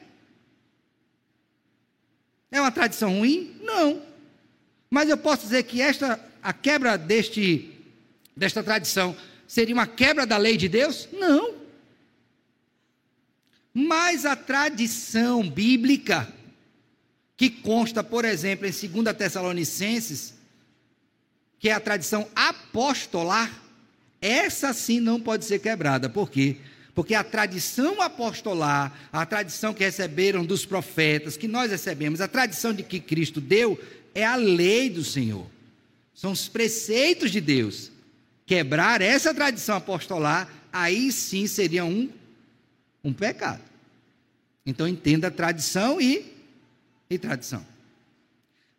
É 2.52 2.62
uma 2.62 2.72
tradição 2.72 3.20
ruim? 3.20 3.56
Não. 3.62 4.02
Mas 4.90 5.10
eu 5.10 5.18
posso 5.18 5.44
dizer 5.44 5.64
que 5.64 5.82
esta 5.82 6.20
a 6.42 6.54
quebra 6.54 6.98
deste 6.98 7.72
desta 8.36 8.64
tradição 8.64 9.16
seria 9.48 9.74
uma 9.74 9.88
quebra 9.88 10.26
da 10.26 10.38
lei 10.38 10.58
de 10.58 10.68
Deus? 10.68 11.08
Não. 11.12 11.56
Mas 13.74 14.26
a 14.26 14.36
tradição 14.36 15.50
bíblica, 15.50 16.32
que 17.36 17.50
consta, 17.50 18.02
por 18.04 18.24
exemplo, 18.24 18.66
em 18.66 18.72
2 18.72 19.18
Tessalonicenses, 19.18 20.34
que 21.60 21.68
é 21.68 21.74
a 21.74 21.80
tradição 21.80 22.28
apostolar, 22.34 23.52
essa 24.26 24.74
sim 24.74 25.00
não 25.00 25.22
pode 25.22 25.46
ser 25.46 25.60
quebrada. 25.60 26.10
Por 26.10 26.32
quê? 26.32 26.58
Porque 26.96 27.14
a 27.14 27.24
tradição 27.24 28.02
apostolar, 28.02 28.92
a 29.12 29.26
tradição 29.26 29.74
que 29.74 29.84
receberam 29.84 30.44
dos 30.44 30.66
profetas, 30.66 31.38
que 31.38 31.48
nós 31.48 31.70
recebemos, 31.70 32.22
a 32.22 32.28
tradição 32.28 32.74
de 32.74 32.82
que 32.82 33.00
Cristo 33.00 33.40
deu, 33.40 33.80
é 34.16 34.26
a 34.26 34.36
lei 34.36 34.90
do 34.90 35.04
Senhor. 35.04 35.46
São 36.14 36.32
os 36.32 36.48
preceitos 36.48 37.30
de 37.32 37.40
Deus 37.40 37.92
quebrar 38.46 39.02
essa 39.02 39.34
tradição 39.34 39.76
apostolar, 39.76 40.50
aí 40.72 41.12
sim 41.12 41.46
seria 41.46 41.86
um, 41.86 42.10
um 43.04 43.14
pecado. 43.14 43.62
Então 44.66 44.88
entenda 44.88 45.30
tradição 45.30 46.02
e, 46.02 46.34
e 47.10 47.18
tradição. 47.20 47.66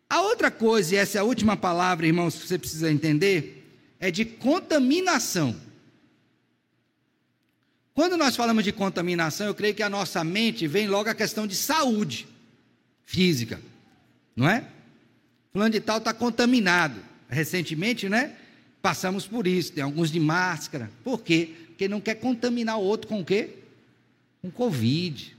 A 0.09 0.21
outra 0.21 0.49
coisa, 0.49 0.95
e 0.95 0.97
essa 0.97 1.17
é 1.17 1.21
a 1.21 1.23
última 1.23 1.55
palavra, 1.55 2.07
irmãos, 2.07 2.35
que 2.35 2.47
você 2.47 2.57
precisa 2.57 2.91
entender, 2.91 3.56
é 3.99 4.11
de 4.11 4.25
contaminação. 4.25 5.55
Quando 7.93 8.15
nós 8.15 8.35
falamos 8.35 8.63
de 8.63 8.71
contaminação, 8.71 9.47
eu 9.47 9.55
creio 9.55 9.73
que 9.73 9.81
a 9.81 9.89
nossa 9.89 10.23
mente 10.23 10.67
vem 10.67 10.87
logo 10.87 11.09
a 11.09 11.15
questão 11.15 11.47
de 11.47 11.55
saúde 11.55 12.27
física, 13.05 13.59
não 14.35 14.47
é? 14.47 14.67
Fulano 15.51 15.71
de 15.71 15.79
tal 15.79 15.97
está 15.97 16.13
contaminado. 16.13 16.99
Recentemente, 17.29 18.07
né? 18.07 18.35
Passamos 18.81 19.27
por 19.27 19.47
isso, 19.47 19.73
tem 19.73 19.83
alguns 19.83 20.11
de 20.11 20.19
máscara. 20.19 20.91
Por 21.03 21.21
quê? 21.21 21.55
Porque 21.67 21.87
não 21.87 21.99
quer 21.99 22.15
contaminar 22.15 22.77
o 22.77 22.83
outro 22.83 23.07
com 23.07 23.21
o 23.21 23.25
quê? 23.25 23.49
Com 24.41 24.51
Covid. 24.51 25.36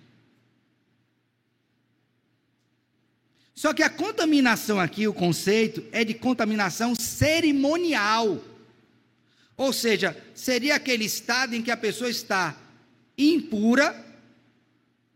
Só 3.58 3.74
que 3.74 3.82
a 3.82 3.90
contaminação 3.90 4.78
aqui, 4.78 5.08
o 5.08 5.12
conceito, 5.12 5.84
é 5.90 6.04
de 6.04 6.14
contaminação 6.14 6.94
cerimonial. 6.94 8.40
Ou 9.56 9.72
seja, 9.72 10.16
seria 10.32 10.76
aquele 10.76 11.04
estado 11.04 11.56
em 11.56 11.60
que 11.60 11.72
a 11.72 11.76
pessoa 11.76 12.08
está 12.08 12.56
impura, 13.18 14.00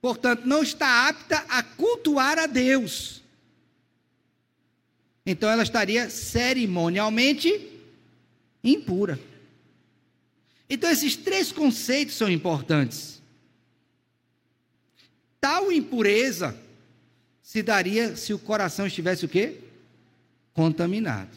portanto, 0.01 0.45
não 0.45 0.61
está 0.61 1.07
apta 1.09 1.45
a 1.49 1.63
cultuar 1.63 2.37
a 2.37 2.49
Deus. 2.49 3.23
Então 5.25 5.49
ela 5.49 5.63
estaria 5.63 6.11
cerimonialmente 6.11 7.71
impura. 8.65 9.21
Então 10.69 10.91
esses 10.91 11.15
três 11.15 11.53
conceitos 11.53 12.17
são 12.17 12.29
importantes. 12.29 13.23
Tal 15.41 15.71
impureza 15.71 16.61
se 17.53 17.63
daria 17.63 18.17
se 18.17 18.33
o 18.33 18.39
coração 18.39 18.87
estivesse 18.87 19.27
o 19.27 19.29
quê? 19.29 19.59
Contaminado. 20.55 21.29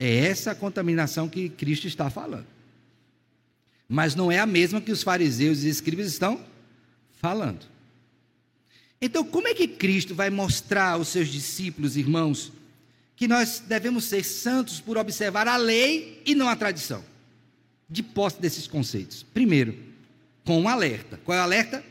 É 0.00 0.24
essa 0.24 0.54
contaminação 0.54 1.28
que 1.28 1.50
Cristo 1.50 1.86
está 1.86 2.08
falando. 2.08 2.46
Mas 3.86 4.14
não 4.14 4.32
é 4.32 4.38
a 4.38 4.46
mesma 4.46 4.80
que 4.80 4.90
os 4.90 5.02
fariseus 5.02 5.62
e 5.62 5.68
escribas 5.68 6.06
estão 6.06 6.42
falando. 7.20 7.66
Então, 8.98 9.22
como 9.22 9.46
é 9.46 9.52
que 9.52 9.68
Cristo 9.68 10.14
vai 10.14 10.30
mostrar 10.30 10.92
aos 10.92 11.08
seus 11.08 11.28
discípulos, 11.28 11.94
irmãos, 11.94 12.50
que 13.14 13.28
nós 13.28 13.58
devemos 13.60 14.04
ser 14.04 14.24
santos 14.24 14.80
por 14.80 14.96
observar 14.96 15.46
a 15.46 15.58
lei 15.58 16.22
e 16.24 16.34
não 16.34 16.48
a 16.48 16.56
tradição? 16.56 17.04
De 17.86 18.02
posse 18.02 18.40
desses 18.40 18.66
conceitos. 18.66 19.22
Primeiro, 19.34 19.78
com 20.46 20.62
um 20.62 20.66
alerta. 20.66 21.20
Qual 21.26 21.36
é 21.36 21.40
o 21.42 21.44
alerta? 21.44 21.84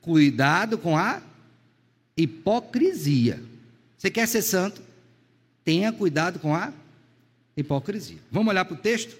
Cuidado 0.00 0.78
com 0.78 0.96
a 0.96 1.20
hipocrisia. 2.16 3.42
Você 3.96 4.10
quer 4.10 4.26
ser 4.26 4.42
santo? 4.42 4.82
Tenha 5.64 5.92
cuidado 5.92 6.38
com 6.38 6.54
a 6.54 6.72
hipocrisia. 7.56 8.18
Vamos 8.30 8.50
olhar 8.50 8.64
para 8.64 8.74
o 8.74 8.78
texto? 8.78 9.16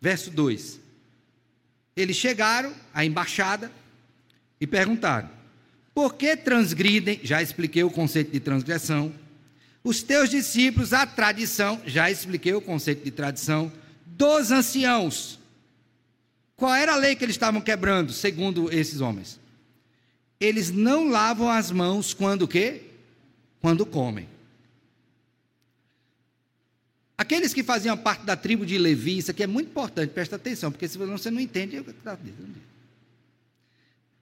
Verso 0.00 0.30
2. 0.30 0.78
Eles 1.96 2.16
chegaram 2.16 2.72
à 2.94 3.04
embaixada 3.04 3.72
e 4.60 4.66
perguntaram: 4.66 5.28
Por 5.94 6.14
que 6.14 6.36
transgridem? 6.36 7.20
Já 7.22 7.42
expliquei 7.42 7.82
o 7.82 7.90
conceito 7.90 8.30
de 8.30 8.40
transgressão. 8.40 9.12
Os 9.82 10.02
teus 10.02 10.28
discípulos, 10.28 10.92
a 10.92 11.06
tradição, 11.06 11.80
já 11.86 12.10
expliquei 12.10 12.52
o 12.52 12.60
conceito 12.60 13.04
de 13.04 13.10
tradição, 13.10 13.72
dos 14.04 14.50
anciãos. 14.50 15.38
Qual 16.56 16.74
era 16.74 16.92
a 16.92 16.96
lei 16.96 17.14
que 17.14 17.24
eles 17.24 17.36
estavam 17.36 17.60
quebrando, 17.60 18.12
segundo 18.12 18.72
esses 18.72 19.00
homens? 19.00 19.38
Eles 20.40 20.70
não 20.70 21.08
lavam 21.08 21.50
as 21.50 21.70
mãos 21.70 22.14
quando 22.14 22.42
o 22.42 22.48
quê? 22.48 22.82
Quando 23.60 23.84
comem. 23.84 24.28
Aqueles 27.16 27.52
que 27.52 27.64
faziam 27.64 27.98
parte 27.98 28.24
da 28.24 28.36
tribo 28.36 28.64
de 28.64 28.78
Levi, 28.78 29.18
isso 29.18 29.32
aqui 29.32 29.42
é 29.42 29.46
muito 29.46 29.70
importante, 29.70 30.10
presta 30.10 30.36
atenção, 30.36 30.70
porque 30.70 30.86
se 30.86 30.96
você 30.96 31.30
não 31.32 31.40
entende, 31.40 31.74
eu 31.74 31.84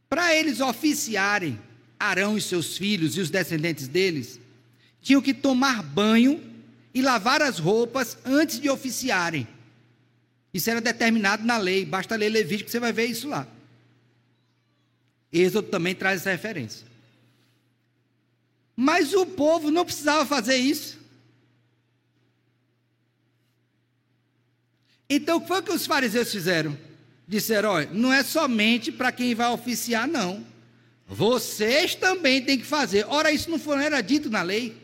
Para 0.08 0.35
eles 0.35 0.61
oficiarem, 0.61 1.61
Arão 1.99 2.38
e 2.38 2.40
seus 2.40 2.78
filhos 2.78 3.16
e 3.16 3.20
os 3.20 3.28
descendentes 3.28 3.87
deles, 3.87 4.40
tinham 5.02 5.20
que 5.20 5.35
tomar 5.35 5.82
banho 5.82 6.42
e 6.94 7.02
lavar 7.02 7.42
as 7.42 7.58
roupas 7.58 8.16
antes 8.25 8.58
de 8.58 8.70
oficiarem. 8.70 9.46
Isso 10.54 10.70
era 10.70 10.80
determinado 10.80 11.44
na 11.44 11.58
lei, 11.58 11.85
basta 11.85 12.16
ler 12.16 12.30
Levítico 12.30 12.64
que 12.64 12.70
você 12.70 12.80
vai 12.80 12.94
ver 12.94 13.04
isso 13.04 13.28
lá. 13.28 13.46
Êxodo 15.33 15.68
também 15.68 15.95
traz 15.95 16.21
essa 16.21 16.30
referência. 16.30 16.87
Mas 18.75 19.14
o 19.14 19.25
povo 19.25 19.71
não 19.71 19.85
precisava 19.85 20.26
fazer 20.26 20.56
isso. 20.56 20.99
Então, 25.09 25.38
o 25.38 25.40
que 25.40 25.49
foi 25.49 25.62
que 25.62 25.73
os 25.73 25.87
fariseus 25.87 26.30
fizeram? 26.30 26.76
Disseram: 27.26 27.71
olha, 27.71 27.88
não 27.92 28.12
é 28.12 28.23
somente 28.23 28.93
para 28.93 29.12
quem 29.12 29.34
vai 29.34 29.50
oficiar, 29.50 30.06
não. 30.06 30.45
Vocês 31.06 31.95
também 31.95 32.43
têm 32.43 32.58
que 32.58 32.67
fazer. 32.67 33.06
Ora, 33.08 33.30
isso 33.30 33.49
não, 33.50 33.58
foi, 33.58 33.82
era 33.84 34.00
dito 34.00 34.28
na 34.28 34.43
lei. 34.43 34.76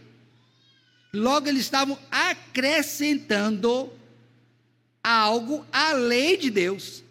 Logo, 1.12 1.48
eles 1.48 1.62
estavam 1.62 1.98
acrescentando 2.10 3.92
algo 5.02 5.66
à 5.72 5.92
lei 5.92 6.36
de 6.36 6.50
Deus. 6.50 7.02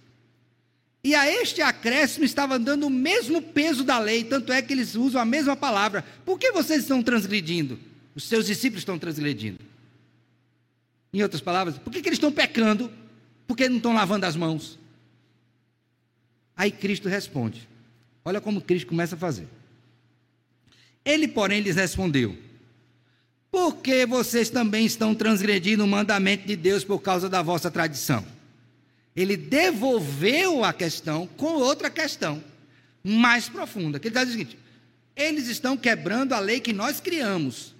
E 1.03 1.15
a 1.15 1.27
este 1.27 1.61
acréscimo 1.61 2.25
estava 2.25 2.59
dando 2.59 2.85
o 2.85 2.89
mesmo 2.89 3.41
peso 3.41 3.83
da 3.83 3.97
lei, 3.97 4.23
tanto 4.23 4.51
é 4.51 4.61
que 4.61 4.71
eles 4.71 4.93
usam 4.95 5.19
a 5.19 5.25
mesma 5.25 5.55
palavra. 5.55 6.05
Por 6.23 6.37
que 6.37 6.51
vocês 6.51 6.81
estão 6.81 7.01
transgredindo? 7.01 7.79
Os 8.13 8.25
seus 8.25 8.45
discípulos 8.45 8.81
estão 8.81 8.99
transgredindo. 8.99 9.59
Em 11.13 11.23
outras 11.23 11.41
palavras, 11.41 11.77
por 11.77 11.91
que, 11.91 12.01
que 12.01 12.09
eles 12.09 12.17
estão 12.17 12.31
pecando? 12.31 12.91
Porque 13.47 13.67
não 13.67 13.77
estão 13.77 13.93
lavando 13.93 14.25
as 14.25 14.35
mãos. 14.35 14.77
Aí 16.55 16.71
Cristo 16.71 17.09
responde. 17.09 17.67
Olha 18.23 18.39
como 18.39 18.61
Cristo 18.61 18.87
começa 18.87 19.15
a 19.15 19.17
fazer. 19.17 19.47
Ele, 21.03 21.27
porém, 21.27 21.61
lhes 21.61 21.75
respondeu: 21.75 22.37
Porque 23.49 24.05
vocês 24.05 24.49
também 24.49 24.85
estão 24.85 25.15
transgredindo 25.15 25.83
o 25.83 25.87
mandamento 25.87 26.47
de 26.47 26.55
Deus 26.55 26.83
por 26.83 26.99
causa 26.99 27.27
da 27.27 27.41
vossa 27.41 27.71
tradição? 27.71 28.23
Ele 29.15 29.35
devolveu 29.35 30.63
a 30.63 30.71
questão 30.71 31.27
com 31.27 31.53
outra 31.53 31.89
questão 31.89 32.43
mais 33.03 33.49
profunda. 33.49 33.99
Que 33.99 34.07
ele 34.07 34.15
está 34.15 34.23
dizendo 34.23 34.41
o 34.41 34.45
seguinte: 34.45 34.59
eles 35.15 35.47
estão 35.47 35.75
quebrando 35.75 36.33
a 36.33 36.39
lei 36.39 36.59
que 36.59 36.73
nós 36.73 36.99
criamos. 36.99 37.75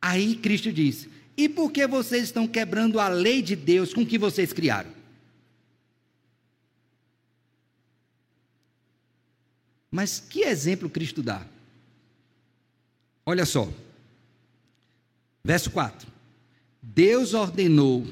Aí 0.00 0.36
Cristo 0.36 0.72
diz: 0.72 1.08
e 1.36 1.48
por 1.48 1.72
que 1.72 1.86
vocês 1.86 2.24
estão 2.24 2.46
quebrando 2.46 3.00
a 3.00 3.08
lei 3.08 3.42
de 3.42 3.56
Deus 3.56 3.92
com 3.92 4.06
que 4.06 4.18
vocês 4.18 4.52
criaram? 4.52 4.92
Mas 9.90 10.20
que 10.20 10.40
exemplo 10.40 10.90
Cristo 10.90 11.22
dá? 11.22 11.46
Olha 13.26 13.46
só. 13.46 13.72
Verso 15.42 15.70
4. 15.70 16.08
Deus 16.82 17.34
ordenou 17.34 18.06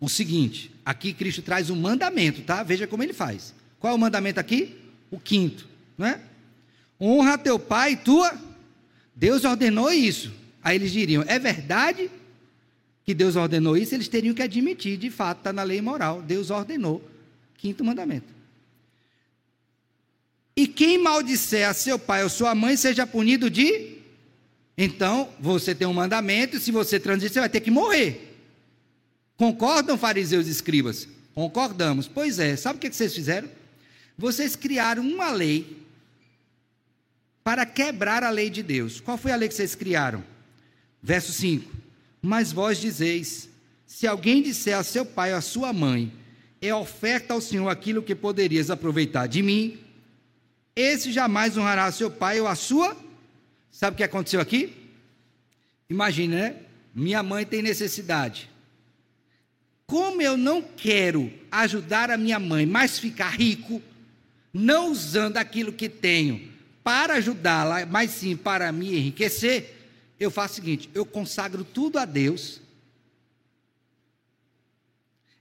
o 0.00 0.08
seguinte: 0.08 0.73
aqui 0.84 1.12
Cristo 1.12 1.42
traz 1.42 1.70
um 1.70 1.76
mandamento, 1.76 2.42
tá? 2.42 2.62
Veja 2.62 2.86
como 2.86 3.02
ele 3.02 3.12
faz. 3.12 3.54
Qual 3.78 3.92
é 3.92 3.96
o 3.96 3.98
mandamento 3.98 4.40
aqui? 4.40 4.76
O 5.10 5.18
quinto, 5.18 5.68
não 5.96 6.06
é? 6.06 6.20
Honra 7.00 7.38
teu 7.38 7.58
pai 7.58 7.92
e 7.92 7.96
tua. 7.96 8.32
Deus 9.14 9.44
ordenou 9.44 9.92
isso. 9.92 10.32
Aí 10.62 10.76
eles 10.76 10.92
diriam: 10.92 11.24
é 11.26 11.38
verdade? 11.38 12.10
que 13.04 13.12
Deus 13.12 13.36
ordenou 13.36 13.76
isso, 13.76 13.94
eles 13.94 14.08
teriam 14.08 14.34
que 14.34 14.42
admitir, 14.42 14.96
de 14.96 15.10
fato, 15.10 15.38
está 15.38 15.52
na 15.52 15.62
lei 15.62 15.80
moral. 15.82 16.22
Deus 16.22 16.50
ordenou. 16.50 17.06
Quinto 17.58 17.84
mandamento. 17.84 18.32
E 20.56 20.66
quem 20.66 20.98
maldisser 20.98 21.68
a 21.68 21.74
seu 21.74 21.98
pai 21.98 22.22
ou 22.22 22.30
sua 22.30 22.54
mãe 22.54 22.76
seja 22.76 23.06
punido 23.06 23.50
de. 23.50 23.98
Então, 24.76 25.28
você 25.38 25.74
tem 25.74 25.86
um 25.86 25.92
mandamento, 25.92 26.58
se 26.58 26.70
você 26.70 26.98
transigir, 26.98 27.32
você 27.32 27.40
vai 27.40 27.48
ter 27.48 27.60
que 27.60 27.70
morrer. 27.70 28.33
Concordam, 29.36 29.98
fariseus 29.98 30.46
e 30.46 30.50
escribas? 30.50 31.08
Concordamos. 31.34 32.06
Pois 32.06 32.38
é, 32.38 32.56
sabe 32.56 32.76
o 32.76 32.80
que 32.80 32.92
vocês 32.92 33.14
fizeram? 33.14 33.48
Vocês 34.16 34.54
criaram 34.54 35.02
uma 35.02 35.30
lei 35.30 35.84
para 37.42 37.66
quebrar 37.66 38.22
a 38.22 38.30
lei 38.30 38.48
de 38.48 38.62
Deus. 38.62 39.00
Qual 39.00 39.18
foi 39.18 39.32
a 39.32 39.36
lei 39.36 39.48
que 39.48 39.54
vocês 39.54 39.74
criaram? 39.74 40.24
Verso 41.02 41.32
5 41.32 41.84
mas 42.24 42.50
vós 42.50 42.80
dizeis: 42.80 43.50
se 43.86 44.06
alguém 44.06 44.42
disser 44.42 44.76
a 44.76 44.82
seu 44.82 45.04
pai 45.04 45.32
ou 45.32 45.38
a 45.38 45.42
sua 45.42 45.72
mãe, 45.72 46.12
é 46.60 46.74
oferta 46.74 47.34
ao 47.34 47.40
Senhor 47.40 47.68
aquilo 47.68 48.02
que 48.02 48.14
poderias 48.14 48.70
aproveitar 48.70 49.26
de 49.26 49.42
mim, 49.42 49.78
esse 50.74 51.12
jamais 51.12 51.56
honrará 51.56 51.92
seu 51.92 52.10
pai 52.10 52.40
ou 52.40 52.48
a 52.48 52.54
sua. 52.54 52.96
Sabe 53.70 53.94
o 53.94 53.96
que 53.98 54.04
aconteceu 54.04 54.40
aqui? 54.40 54.72
Imagine, 55.90 56.34
né? 56.34 56.56
Minha 56.94 57.22
mãe 57.22 57.44
tem 57.44 57.60
necessidade. 57.60 58.48
Como 59.94 60.20
eu 60.20 60.36
não 60.36 60.60
quero 60.60 61.32
ajudar 61.52 62.10
a 62.10 62.16
minha 62.16 62.40
mãe, 62.40 62.66
mas 62.66 62.98
ficar 62.98 63.30
rico, 63.30 63.80
não 64.52 64.90
usando 64.90 65.36
aquilo 65.36 65.72
que 65.72 65.88
tenho 65.88 66.50
para 66.82 67.14
ajudá-la, 67.14 67.86
mas 67.86 68.10
sim 68.10 68.36
para 68.36 68.72
me 68.72 68.96
enriquecer, 68.96 69.72
eu 70.18 70.32
faço 70.32 70.54
o 70.54 70.56
seguinte: 70.56 70.90
eu 70.92 71.06
consagro 71.06 71.62
tudo 71.62 72.00
a 72.00 72.04
Deus. 72.04 72.60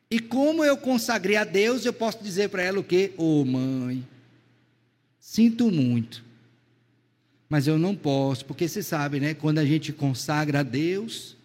E 0.08 0.20
como 0.20 0.64
eu 0.64 0.78
consagrei 0.78 1.36
a 1.36 1.44
Deus, 1.44 1.84
eu 1.84 1.92
posso 1.92 2.24
dizer 2.24 2.50
para 2.50 2.62
ela 2.62 2.80
o 2.80 2.84
quê? 2.84 3.12
Ô 3.18 3.42
oh, 3.42 3.46
mãe, 3.46 4.08
sinto 5.20 5.72
muito, 5.72 6.24
mas 7.50 7.66
eu 7.66 7.80
não 7.80 7.96
posso, 7.96 8.46
porque 8.46 8.68
você 8.68 8.84
sabe, 8.84 9.20
né? 9.20 9.34
Quando 9.34 9.58
a 9.58 9.66
gente 9.66 9.92
consagra 9.92 10.60
a 10.60 10.64
Deus, 10.64 11.36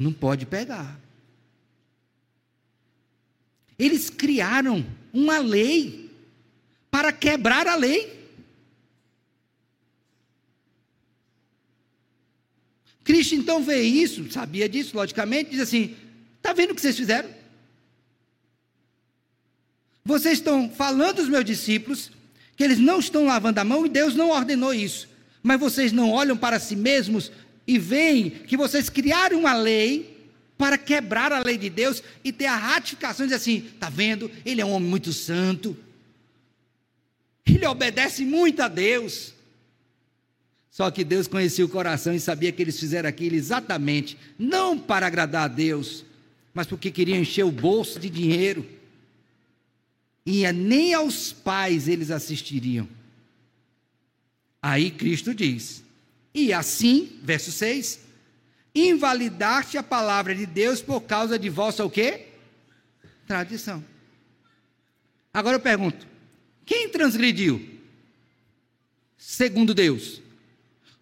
não 0.00 0.14
pode 0.14 0.46
pegar. 0.46 0.98
Eles 3.78 4.08
criaram 4.08 4.84
uma 5.12 5.38
lei 5.38 6.10
para 6.90 7.12
quebrar 7.12 7.66
a 7.66 7.74
lei. 7.74 8.18
Cristo 13.04 13.34
então 13.34 13.62
vê 13.62 13.82
isso, 13.82 14.30
sabia 14.32 14.68
disso, 14.68 14.96
logicamente, 14.96 15.50
diz 15.50 15.60
assim: 15.60 15.88
tá 15.88 15.96
Está 16.50 16.52
vendo 16.54 16.70
o 16.70 16.74
que 16.74 16.80
vocês 16.80 16.96
fizeram? 16.96 17.28
Vocês 20.02 20.38
estão 20.38 20.70
falando 20.70 21.20
aos 21.20 21.28
meus 21.28 21.44
discípulos 21.44 22.10
que 22.56 22.64
eles 22.64 22.78
não 22.78 23.00
estão 23.00 23.26
lavando 23.26 23.60
a 23.60 23.64
mão 23.64 23.84
e 23.84 23.88
Deus 23.90 24.14
não 24.14 24.30
ordenou 24.30 24.72
isso. 24.72 25.08
Mas 25.42 25.60
vocês 25.60 25.92
não 25.92 26.10
olham 26.10 26.36
para 26.36 26.58
si 26.58 26.74
mesmos 26.74 27.30
e 27.70 27.78
veem 27.78 28.30
que 28.30 28.56
vocês 28.56 28.90
criaram 28.90 29.38
uma 29.38 29.54
lei 29.54 30.28
para 30.58 30.76
quebrar 30.76 31.32
a 31.32 31.38
lei 31.38 31.56
de 31.56 31.70
Deus 31.70 32.02
e 32.24 32.32
ter 32.32 32.46
a 32.46 32.56
ratificação 32.56 33.28
de 33.28 33.32
assim, 33.32 33.64
está 33.72 33.88
vendo? 33.88 34.28
Ele 34.44 34.60
é 34.60 34.64
um 34.64 34.72
homem 34.72 34.90
muito 34.90 35.12
santo. 35.12 35.76
Ele 37.46 37.64
obedece 37.64 38.24
muito 38.24 38.60
a 38.60 38.66
Deus. 38.66 39.32
Só 40.68 40.90
que 40.90 41.04
Deus 41.04 41.28
conhecia 41.28 41.64
o 41.64 41.68
coração 41.68 42.12
e 42.12 42.18
sabia 42.18 42.50
que 42.50 42.60
eles 42.60 42.80
fizeram 42.80 43.08
aquilo 43.08 43.36
exatamente, 43.36 44.18
não 44.36 44.76
para 44.76 45.06
agradar 45.06 45.44
a 45.44 45.48
Deus, 45.48 46.04
mas 46.52 46.66
porque 46.66 46.90
queriam 46.90 47.20
encher 47.20 47.44
o 47.44 47.52
bolso 47.52 48.00
de 48.00 48.10
dinheiro. 48.10 48.68
E 50.26 50.50
nem 50.50 50.92
aos 50.92 51.32
pais 51.32 51.86
eles 51.86 52.10
assistiriam. 52.10 52.88
Aí 54.60 54.90
Cristo 54.90 55.32
diz: 55.32 55.84
E 56.34 56.52
assim, 56.52 57.18
verso 57.22 57.50
6, 57.50 58.00
invalidaste 58.74 59.76
a 59.76 59.82
palavra 59.82 60.34
de 60.34 60.46
Deus 60.46 60.80
por 60.80 61.02
causa 61.02 61.38
de 61.38 61.48
vossa 61.48 61.84
o 61.84 61.90
quê? 61.90 62.26
Tradição. 63.26 63.84
Agora 65.32 65.56
eu 65.56 65.60
pergunto: 65.60 66.06
quem 66.64 66.88
transgrediu? 66.88 67.78
Segundo 69.16 69.74
Deus. 69.74 70.22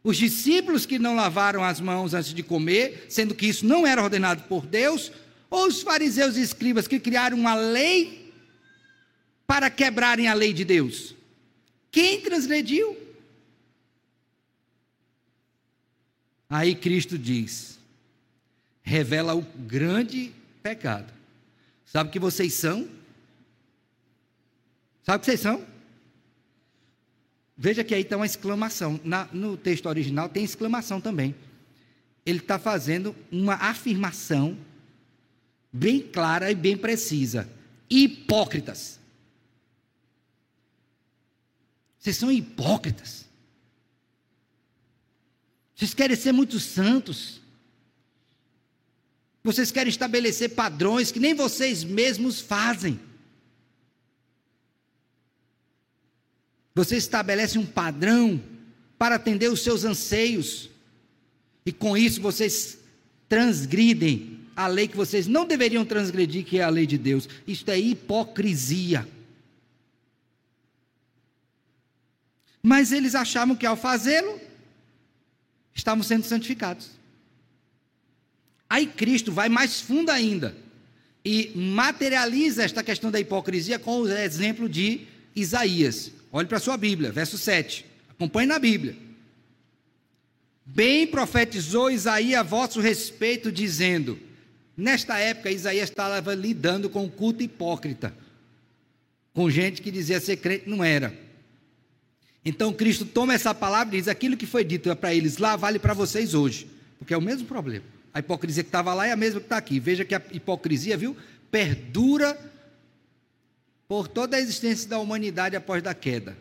Os 0.03 0.17
discípulos 0.17 0.87
que 0.87 0.99
não 0.99 1.17
lavaram 1.17 1.63
as 1.63 1.81
mãos 1.81 2.15
antes 2.15 2.33
de 2.33 2.43
comer, 2.43 3.07
sendo 3.09 3.35
que 3.35 3.47
isso 3.47 3.67
não 3.67 3.87
era 3.87 4.03
ordenado 4.03 4.45
por 4.45 4.65
Deus, 4.65 5.13
ou 5.51 5.67
os 5.67 5.83
fariseus 5.83 6.37
e 6.37 6.43
escribas 6.43 6.89
que 6.89 7.01
criaram 7.01 7.37
uma 7.37 7.55
lei 7.55 8.33
para 9.47 9.69
quebrarem 9.69 10.29
a 10.29 10.35
lei 10.35 10.53
de 10.53 10.65
Deus? 10.65 11.15
Quem 11.91 12.21
transgrediu? 12.21 12.97
Aí 16.49 16.75
Cristo 16.75 17.19
diz, 17.19 17.79
revela 18.83 19.35
o 19.35 19.43
grande 19.43 20.33
pecado. 20.63 21.13
Sabe 21.85 22.09
o 22.09 22.13
que 22.13 22.19
vocês 22.19 22.55
são? 22.55 22.89
Sabe 25.03 25.19
o 25.19 25.21
que 25.21 25.27
vocês 25.27 25.41
são? 25.41 25.67
Veja 27.57 27.85
que 27.85 27.95
aí 27.95 28.03
está 28.03 28.17
uma 28.17 28.25
exclamação. 28.25 29.01
Na, 29.05 29.27
no 29.33 29.57
texto 29.57 29.87
original 29.87 30.29
tem 30.29 30.45
exclamação 30.45 31.01
também. 31.01 31.35
Ele 32.25 32.39
está 32.39 32.59
fazendo 32.59 33.15
uma 33.33 33.55
afirmação 33.55 34.57
bem 35.73 36.01
clara 36.01 36.51
e 36.51 36.55
bem 36.55 36.77
precisa. 36.77 37.49
Hipócritas. 37.91 38.99
Vocês 41.99 42.17
são 42.17 42.31
hipócritas. 42.31 43.28
Vocês 45.79 45.95
querem 45.95 46.17
ser 46.17 46.33
muito 46.33 46.59
santos. 46.59 47.41
Vocês 49.45 49.71
querem 49.71 49.89
estabelecer 49.89 50.51
padrões 50.57 51.13
que 51.13 51.21
nem 51.21 51.35
vocês 51.35 51.85
mesmos 51.85 52.41
fazem. 52.41 52.99
Você 56.75 56.97
estabelece 56.97 57.59
um 57.59 57.65
padrão 57.65 58.43
para 58.99 59.15
atender 59.15 59.53
os 59.53 59.63
seus 59.63 59.85
anseios. 59.85 60.69
E 61.65 61.71
com 61.71 61.97
isso 61.97 62.21
vocês 62.21 62.79
transgridem 63.29 64.41
a 64.57 64.67
lei 64.67 64.89
que 64.89 64.97
vocês 64.97 65.29
não 65.29 65.47
deveriam 65.47 65.85
transgredir, 65.85 66.45
que 66.45 66.59
é 66.59 66.65
a 66.65 66.69
lei 66.69 66.89
de 66.89 66.99
Deus. 66.99 67.29
Isto 67.47 67.71
é 67.71 67.79
hipocrisia. 67.79 69.07
Mas 72.61 72.91
eles 72.91 73.15
achavam 73.15 73.55
que 73.55 73.65
ao 73.65 73.77
fazê-lo, 73.77 74.48
estavam 75.79 76.03
sendo 76.03 76.25
santificados. 76.25 76.91
Aí 78.69 78.87
Cristo 78.87 79.33
vai 79.33 79.49
mais 79.49 79.81
fundo 79.81 80.11
ainda 80.11 80.55
e 81.25 81.53
materializa 81.55 82.65
esta 82.65 82.83
questão 82.83 83.11
da 83.11 83.21
hipocrisia 83.21 83.79
com 83.79 84.01
o 84.01 84.09
exemplo 84.09 84.69
de 84.69 85.07
Isaías. 85.35 86.13
Olhe 86.31 86.47
para 86.47 86.59
a 86.59 86.61
sua 86.61 86.77
Bíblia, 86.77 87.11
verso 87.11 87.39
7. 87.39 87.87
Acompanhe 88.11 88.47
na 88.47 88.59
Bíblia. 88.59 88.97
Bem 90.67 91.07
profetizou 91.07 91.91
Isaías 91.91 92.41
a 92.41 92.43
vosso 92.43 92.81
respeito, 92.81 93.51
dizendo: 93.51 94.19
Nesta 94.77 95.19
época, 95.19 95.51
Isaías 95.51 95.89
estava 95.89 96.35
lidando 96.35 96.91
com 96.91 97.07
o 97.07 97.11
culto 97.11 97.43
hipócrita, 97.43 98.15
com 99.33 99.49
gente 99.49 99.81
que 99.81 99.91
dizia 99.91 100.21
ser 100.21 100.37
crente, 100.37 100.69
não 100.69 100.85
era. 100.85 101.28
Então 102.45 102.73
Cristo 102.73 103.05
toma 103.05 103.35
essa 103.35 103.55
palavra 103.55 103.95
e 103.95 103.99
diz: 103.99 104.09
aquilo 104.09 104.37
que 104.37 104.47
foi 104.47 104.65
dito 104.65 104.95
para 104.97 105.15
eles 105.15 105.39
lá 105.39 105.57
vale 105.57 105.79
para 105.79 105.95
vocês 105.95 106.35
hoje, 106.35 106.69
porque 106.99 107.13
é 107.13 107.17
o 107.17 107.23
mesmo 107.23 107.47
problema. 107.47 107.85
A 108.13 108.21
hipocrisia 108.21 108.63
que 108.63 108.69
estava 108.69 108.95
lá 108.95 109.07
é 109.07 109.13
a 109.13 109.17
mesma 109.17 109.41
que 109.41 109.47
está 109.47 109.57
aqui. 109.57 109.79
Veja 109.79 110.05
que 110.05 110.15
a 110.15 110.23
hipocrisia, 110.33 110.97
viu, 110.97 111.17
perdura 111.51 112.39
por 113.87 114.09
toda 114.09 114.37
a 114.37 114.41
existência 114.41 114.89
da 114.89 114.99
humanidade 114.99 115.57
após 115.57 115.83
da 115.83 115.95
queda. 115.95 116.37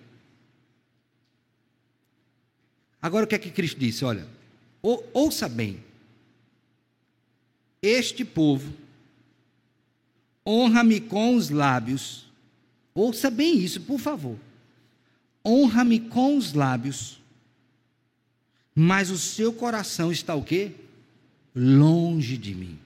Agora 3.01 3.25
o 3.25 3.27
que 3.27 3.35
é 3.35 3.39
que 3.39 3.51
Cristo 3.51 3.79
disse? 3.79 4.03
Olha, 4.03 4.25
ou, 4.81 5.07
ouça 5.13 5.47
bem. 5.47 5.83
Este 7.81 8.25
povo 8.25 8.73
honra-me 10.45 10.99
com 10.99 11.35
os 11.35 11.49
lábios. 11.49 12.25
Ouça 12.93 13.29
bem 13.29 13.59
isso, 13.59 13.81
por 13.81 13.99
favor 13.99 14.37
honra-me 15.47 15.99
com 15.99 16.35
os 16.35 16.53
lábios, 16.53 17.21
mas 18.75 19.09
o 19.09 19.17
seu 19.17 19.53
coração 19.53 20.11
está 20.11 20.35
o 20.35 20.43
quê? 20.43 20.73
Longe 21.55 22.37
de 22.37 22.53
mim. 22.53 22.77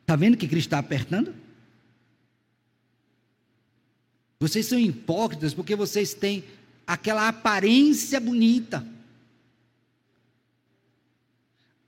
Está 0.00 0.14
vendo 0.14 0.36
que 0.36 0.46
Cristo 0.46 0.68
está 0.68 0.78
apertando? 0.78 1.34
Vocês 4.38 4.66
são 4.66 4.78
hipócritas 4.78 5.52
porque 5.52 5.74
vocês 5.74 6.14
têm 6.14 6.44
aquela 6.86 7.26
aparência 7.26 8.20
bonita. 8.20 8.86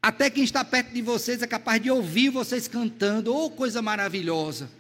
Até 0.02 0.28
quem 0.30 0.42
está 0.42 0.64
perto 0.64 0.92
de 0.92 1.02
vocês 1.02 1.42
é 1.42 1.46
capaz 1.46 1.80
de 1.80 1.90
ouvir 1.90 2.30
vocês 2.30 2.66
cantando, 2.66 3.34
oh 3.34 3.50
coisa 3.50 3.80
maravilhosa 3.80 4.77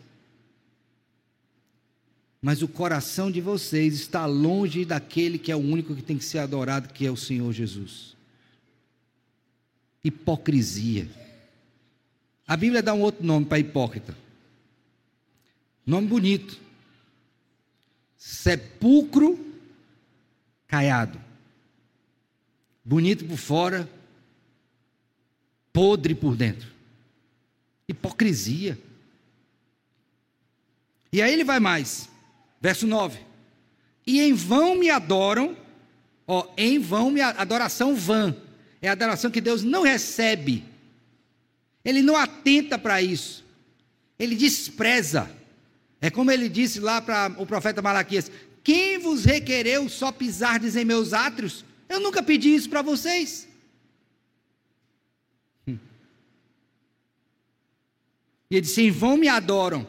mas 2.40 2.62
o 2.62 2.68
coração 2.68 3.30
de 3.30 3.40
vocês 3.40 3.94
está 3.94 4.24
longe 4.26 4.84
daquele 4.84 5.38
que 5.38 5.50
é 5.50 5.56
o 5.56 5.58
único 5.58 5.94
que 5.94 6.02
tem 6.02 6.16
que 6.16 6.24
ser 6.24 6.38
adorado, 6.38 6.92
que 6.92 7.04
é 7.04 7.10
o 7.10 7.16
Senhor 7.16 7.52
Jesus. 7.52 8.16
Hipocrisia. 10.04 11.08
A 12.46 12.56
Bíblia 12.56 12.82
dá 12.82 12.94
um 12.94 13.00
outro 13.00 13.24
nome 13.24 13.44
para 13.44 13.58
hipócrita. 13.58 14.16
Nome 15.84 16.06
bonito. 16.06 16.58
Sepulcro 18.16 19.46
caiado. 20.66 21.20
Bonito 22.84 23.24
por 23.24 23.36
fora, 23.36 23.90
podre 25.72 26.14
por 26.14 26.36
dentro. 26.36 26.70
Hipocrisia. 27.88 28.78
E 31.12 31.20
aí 31.20 31.32
ele 31.32 31.44
vai 31.44 31.58
mais. 31.58 32.08
Verso 32.60 32.86
9. 32.86 33.20
E 34.06 34.20
em 34.20 34.32
vão 34.32 34.74
me 34.74 34.90
adoram, 34.90 35.56
ó, 36.26 36.46
em 36.56 36.78
vão 36.78 37.10
me 37.10 37.20
adoração 37.20 37.94
vã. 37.94 38.34
É 38.80 38.88
a 38.88 38.92
adoração 38.92 39.30
que 39.30 39.40
Deus 39.40 39.62
não 39.62 39.82
recebe. 39.82 40.64
Ele 41.84 42.02
não 42.02 42.16
atenta 42.16 42.78
para 42.78 43.02
isso. 43.02 43.44
Ele 44.18 44.34
despreza. 44.34 45.30
É 46.00 46.10
como 46.10 46.30
ele 46.30 46.48
disse 46.48 46.80
lá 46.80 47.00
para 47.00 47.34
o 47.38 47.46
profeta 47.46 47.82
Malaquias: 47.82 48.30
Quem 48.62 48.98
vos 48.98 49.24
requereu 49.24 49.88
só 49.88 50.12
pisardes 50.12 50.76
em 50.76 50.84
meus 50.84 51.12
átrios? 51.12 51.64
Eu 51.88 52.00
nunca 52.00 52.22
pedi 52.22 52.54
isso 52.54 52.68
para 52.68 52.82
vocês. 52.82 53.48
Hum. 55.66 55.78
E 58.50 58.56
ele 58.56 58.60
disse: 58.60 58.82
Em 58.82 58.90
vão 58.90 59.16
me 59.16 59.28
adoram, 59.28 59.86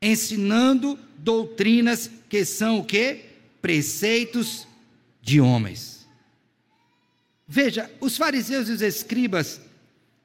ensinando 0.00 0.98
doutrinas 1.22 2.10
que 2.28 2.44
são 2.44 2.78
o 2.78 2.84
que? 2.84 3.24
Preceitos 3.60 4.66
de 5.20 5.40
homens. 5.40 6.06
Veja, 7.46 7.90
os 8.00 8.16
fariseus 8.16 8.68
e 8.68 8.72
os 8.72 8.82
escribas, 8.82 9.60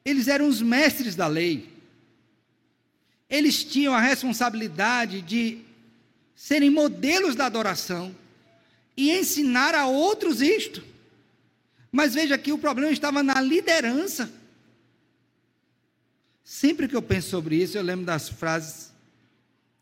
eles 0.04 0.28
eram 0.28 0.48
os 0.48 0.62
mestres 0.62 1.14
da 1.14 1.26
lei. 1.26 1.68
Eles 3.28 3.64
tinham 3.64 3.92
a 3.92 4.00
responsabilidade 4.00 5.20
de 5.22 5.58
serem 6.34 6.70
modelos 6.70 7.34
da 7.34 7.46
adoração 7.46 8.14
e 8.96 9.10
ensinar 9.10 9.74
a 9.74 9.86
outros 9.86 10.40
isto. 10.40 10.84
Mas 11.90 12.14
veja 12.14 12.38
que 12.38 12.52
o 12.52 12.58
problema 12.58 12.92
estava 12.92 13.22
na 13.22 13.40
liderança. 13.40 14.30
Sempre 16.44 16.86
que 16.86 16.94
eu 16.94 17.02
penso 17.02 17.30
sobre 17.30 17.56
isso, 17.56 17.76
eu 17.76 17.82
lembro 17.82 18.06
das 18.06 18.28
frases 18.28 18.92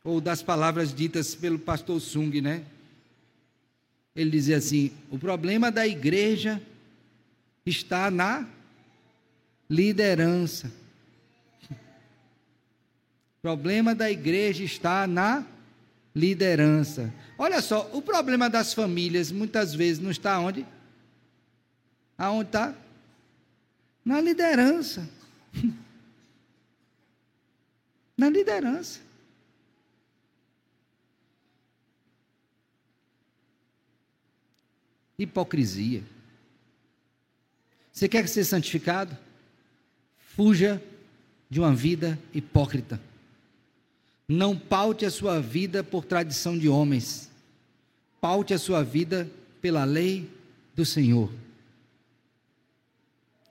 ou 0.04 0.20
das 0.20 0.42
palavras 0.42 0.94
ditas 0.94 1.34
pelo 1.34 1.58
pastor 1.58 1.98
Sung, 1.98 2.42
né? 2.42 2.62
Ele 4.14 4.30
dizia 4.30 4.58
assim: 4.58 4.92
o 5.10 5.18
problema 5.18 5.72
da 5.72 5.86
igreja 5.86 6.62
está 7.64 8.10
na 8.10 8.46
liderança. 9.68 10.70
O 11.70 11.74
problema 13.42 13.94
da 13.94 14.10
igreja 14.10 14.62
está 14.62 15.06
na 15.06 15.44
liderança. 16.14 17.12
Olha 17.38 17.60
só, 17.62 17.90
o 17.92 18.02
problema 18.02 18.48
das 18.48 18.74
famílias 18.74 19.32
muitas 19.32 19.74
vezes 19.74 20.00
não 20.00 20.10
está 20.10 20.38
onde? 20.38 20.66
Aonde 22.16 22.48
está? 22.50 22.74
Na 24.04 24.20
liderança. 24.20 25.08
Na 28.16 28.28
liderança. 28.28 29.00
Hipocrisia. 35.18 36.03
Você 37.92 38.09
quer 38.09 38.29
ser 38.29 38.44
santificado? 38.44 39.16
Fuja 40.37 40.83
de 41.48 41.61
uma 41.61 41.74
vida 41.74 42.18
hipócrita. 42.33 43.00
Não 44.27 44.59
paute 44.59 45.05
a 45.05 45.11
sua 45.11 45.40
vida 45.40 45.85
por 45.85 46.05
tradição 46.05 46.59
de 46.59 46.68
homens. 46.68 47.31
Paute 48.20 48.53
a 48.53 48.59
sua 48.59 48.83
vida 48.83 49.31
pela 49.61 49.85
lei 49.85 50.29
do 50.74 50.85
Senhor. 50.85 51.31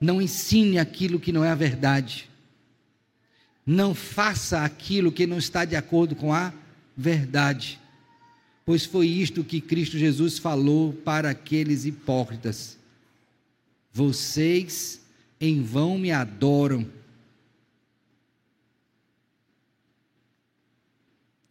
Não 0.00 0.20
ensine 0.20 0.78
aquilo 0.78 1.18
que 1.18 1.32
não 1.32 1.44
é 1.44 1.50
a 1.50 1.54
verdade. 1.54 2.28
Não 3.64 3.94
faça 3.94 4.62
aquilo 4.62 5.10
que 5.10 5.26
não 5.26 5.38
está 5.38 5.64
de 5.64 5.76
acordo 5.76 6.14
com 6.14 6.34
a 6.34 6.52
verdade. 6.94 7.80
Pois 8.64 8.84
foi 8.84 9.06
isto 9.06 9.44
que 9.44 9.60
Cristo 9.60 9.98
Jesus 9.98 10.38
falou 10.38 10.92
para 10.92 11.30
aqueles 11.30 11.84
hipócritas. 11.84 12.78
Vocês 13.92 15.00
em 15.40 15.62
vão 15.62 15.98
me 15.98 16.10
adoram. 16.10 16.86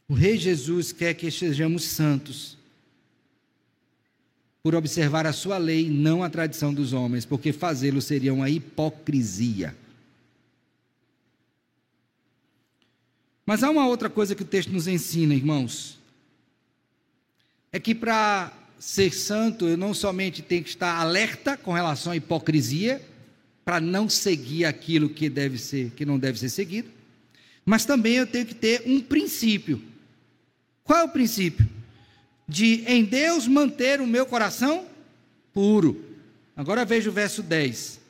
O 0.08 0.14
Rei 0.14 0.38
Jesus 0.38 0.92
quer 0.92 1.14
que 1.14 1.30
sejamos 1.30 1.84
santos, 1.84 2.58
por 4.62 4.76
observar 4.76 5.28
a 5.28 5.34
sua 5.34 5.58
lei, 5.58 5.90
não 5.90 6.24
a 6.24 6.30
tradição 6.30 6.74
dos 6.74 6.94
homens, 6.94 7.26
porque 7.26 7.52
fazê-lo 7.52 8.02
seria 8.02 8.34
uma 8.34 8.50
hipocrisia. 8.50 9.76
Mas 13.46 13.62
há 13.62 13.70
uma 13.70 13.88
outra 13.88 14.10
coisa 14.10 14.36
que 14.36 14.44
o 14.44 14.46
texto 14.46 14.72
nos 14.72 14.88
ensina, 14.88 15.36
irmãos. 15.36 16.00
É 17.74 17.80
que 17.80 17.94
para 17.94 18.54
ser 18.80 19.12
santo, 19.14 19.68
eu 19.68 19.76
não 19.76 19.94
somente 19.94 20.42
tenho 20.42 20.64
que 20.64 20.70
estar 20.70 20.96
alerta 20.96 21.58
com 21.58 21.74
relação 21.74 22.14
à 22.14 22.16
hipocrisia, 22.16 23.02
para 23.66 23.80
não 23.80 24.10
seguir 24.10 24.66
aquilo 24.66 25.10
que 25.10 25.30
deve 25.30 25.58
ser, 25.58 25.92
que 25.92 26.06
não 26.06 26.20
deve 26.20 26.38
ser 26.38 26.50
seguido, 26.50 26.90
mas 27.66 27.86
também 27.86 28.16
eu 28.16 28.28
tenho 28.28 28.46
que 28.46 28.56
ter 28.56 28.84
um 28.86 29.00
princípio. 29.00 29.82
Qual 30.84 31.00
é 31.00 31.04
o 31.04 31.10
princípio? 31.10 31.68
De 32.48 32.84
em 32.86 33.06
Deus 33.06 33.48
manter 33.48 34.02
o 34.02 34.08
meu 34.08 34.26
coração 34.26 34.86
puro. 35.54 36.04
Agora 36.58 36.84
veja 36.84 37.10
o 37.10 37.14
verso 37.14 37.42
10. 37.42 38.02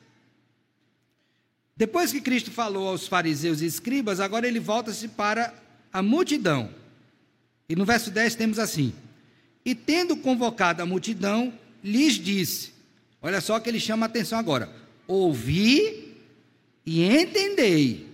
Depois 1.76 2.12
que 2.12 2.20
Cristo 2.20 2.50
falou 2.50 2.88
aos 2.88 3.06
fariseus 3.06 3.60
e 3.60 3.66
escribas, 3.66 4.18
agora 4.18 4.46
ele 4.46 4.60
volta-se 4.60 5.06
para 5.08 5.54
a 5.92 6.02
multidão. 6.02 6.70
E 7.68 7.76
no 7.76 7.84
verso 7.84 8.10
10 8.10 8.34
temos 8.34 8.58
assim: 8.58 8.92
E 9.64 9.74
tendo 9.74 10.16
convocado 10.16 10.82
a 10.82 10.86
multidão, 10.86 11.52
lhes 11.82 12.14
disse: 12.14 12.72
Olha 13.22 13.40
só 13.40 13.58
que 13.58 13.68
ele 13.68 13.80
chama 13.80 14.06
a 14.06 14.08
atenção 14.08 14.38
agora 14.38 14.84
ouvi 15.06 16.14
e 16.84 17.04
entendei. 17.04 18.08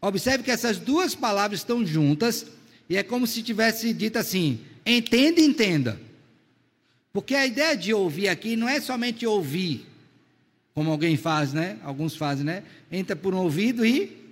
Observe 0.00 0.44
que 0.44 0.50
essas 0.50 0.78
duas 0.78 1.14
palavras 1.14 1.60
estão 1.60 1.84
juntas 1.84 2.46
e 2.88 2.96
é 2.96 3.02
como 3.02 3.26
se 3.26 3.42
tivesse 3.42 3.92
dito 3.92 4.18
assim: 4.18 4.60
entenda, 4.84 5.40
entenda. 5.40 6.00
Porque 7.12 7.34
a 7.34 7.46
ideia 7.46 7.76
de 7.76 7.94
ouvir 7.94 8.28
aqui 8.28 8.56
não 8.56 8.68
é 8.68 8.80
somente 8.80 9.26
ouvir, 9.26 9.86
como 10.74 10.90
alguém 10.90 11.16
faz, 11.16 11.52
né? 11.52 11.78
Alguns 11.82 12.14
fazem, 12.14 12.44
né? 12.44 12.62
Entra 12.92 13.16
por 13.16 13.34
um 13.34 13.38
ouvido 13.38 13.84
e 13.86 14.24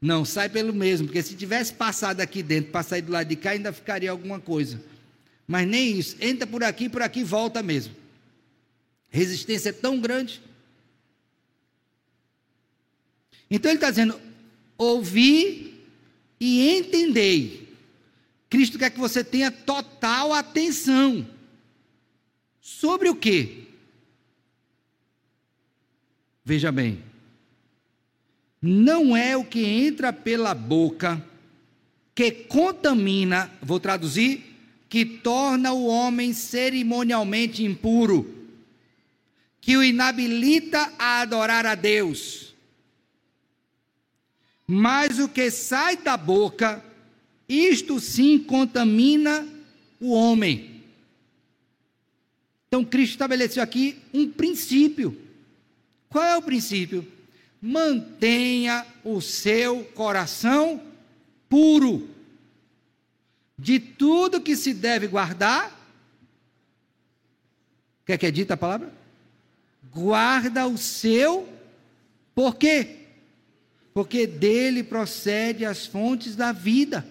não 0.00 0.24
sai 0.24 0.48
pelo 0.48 0.72
mesmo, 0.72 1.08
porque 1.08 1.22
se 1.22 1.34
tivesse 1.34 1.72
passado 1.72 2.20
aqui 2.20 2.40
dentro 2.40 2.70
para 2.70 2.84
sair 2.84 3.02
do 3.02 3.10
lado 3.10 3.26
de 3.26 3.34
cá 3.34 3.50
ainda 3.50 3.72
ficaria 3.72 4.10
alguma 4.12 4.38
coisa. 4.38 4.80
Mas 5.48 5.66
nem 5.66 5.98
isso, 5.98 6.16
entra 6.20 6.46
por 6.46 6.62
aqui, 6.62 6.88
por 6.88 7.02
aqui 7.02 7.24
volta 7.24 7.60
mesmo. 7.62 7.96
Resistência 9.10 9.70
é 9.70 9.72
tão 9.72 9.98
grande 9.98 10.42
então 13.50 13.70
ele 13.70 13.76
está 13.76 13.90
dizendo: 13.90 14.20
ouvi 14.76 15.74
e 16.38 16.76
entendei. 16.78 17.68
Cristo 18.50 18.78
quer 18.78 18.90
que 18.90 18.98
você 18.98 19.22
tenha 19.22 19.50
total 19.50 20.32
atenção. 20.32 21.26
Sobre 22.60 23.08
o 23.08 23.16
quê? 23.16 23.64
Veja 26.44 26.72
bem. 26.72 27.02
Não 28.60 29.16
é 29.16 29.36
o 29.36 29.44
que 29.44 29.64
entra 29.64 30.12
pela 30.12 30.54
boca 30.54 31.24
que 32.14 32.32
contamina, 32.32 33.50
vou 33.62 33.78
traduzir, 33.78 34.47
que 34.88 35.04
torna 35.04 35.72
o 35.72 35.86
homem 35.86 36.32
cerimonialmente 36.32 37.62
impuro, 37.62 38.34
que 39.60 39.76
o 39.76 39.84
inabilita 39.84 40.92
a 40.98 41.20
adorar 41.20 41.66
a 41.66 41.74
Deus 41.74 42.48
mas 44.70 45.18
o 45.18 45.30
que 45.30 45.50
sai 45.50 45.96
da 45.96 46.14
boca, 46.14 46.84
isto 47.48 47.98
sim 47.98 48.38
contamina 48.38 49.48
o 49.98 50.12
homem. 50.12 50.82
Então 52.66 52.84
Cristo 52.84 53.12
estabeleceu 53.12 53.62
aqui 53.62 53.96
um 54.12 54.30
princípio. 54.30 55.18
Qual 56.10 56.22
é 56.22 56.36
o 56.36 56.42
princípio? 56.42 57.10
Mantenha 57.62 58.86
o 59.02 59.22
seu 59.22 59.84
coração 59.94 60.82
puro. 61.48 62.06
De 63.58 63.80
tudo 63.80 64.40
que 64.40 64.54
se 64.54 64.72
deve 64.72 65.08
guardar, 65.08 65.76
quer 68.06 68.16
que 68.16 68.26
é 68.26 68.30
dita 68.30 68.54
a 68.54 68.56
palavra? 68.56 68.92
Guarda 69.90 70.66
o 70.66 70.78
seu, 70.78 71.48
por 72.34 72.54
quê? 72.54 72.98
porque 73.98 74.28
dele 74.28 74.84
procede 74.84 75.64
as 75.64 75.84
fontes 75.84 76.36
da 76.36 76.52
vida. 76.52 77.04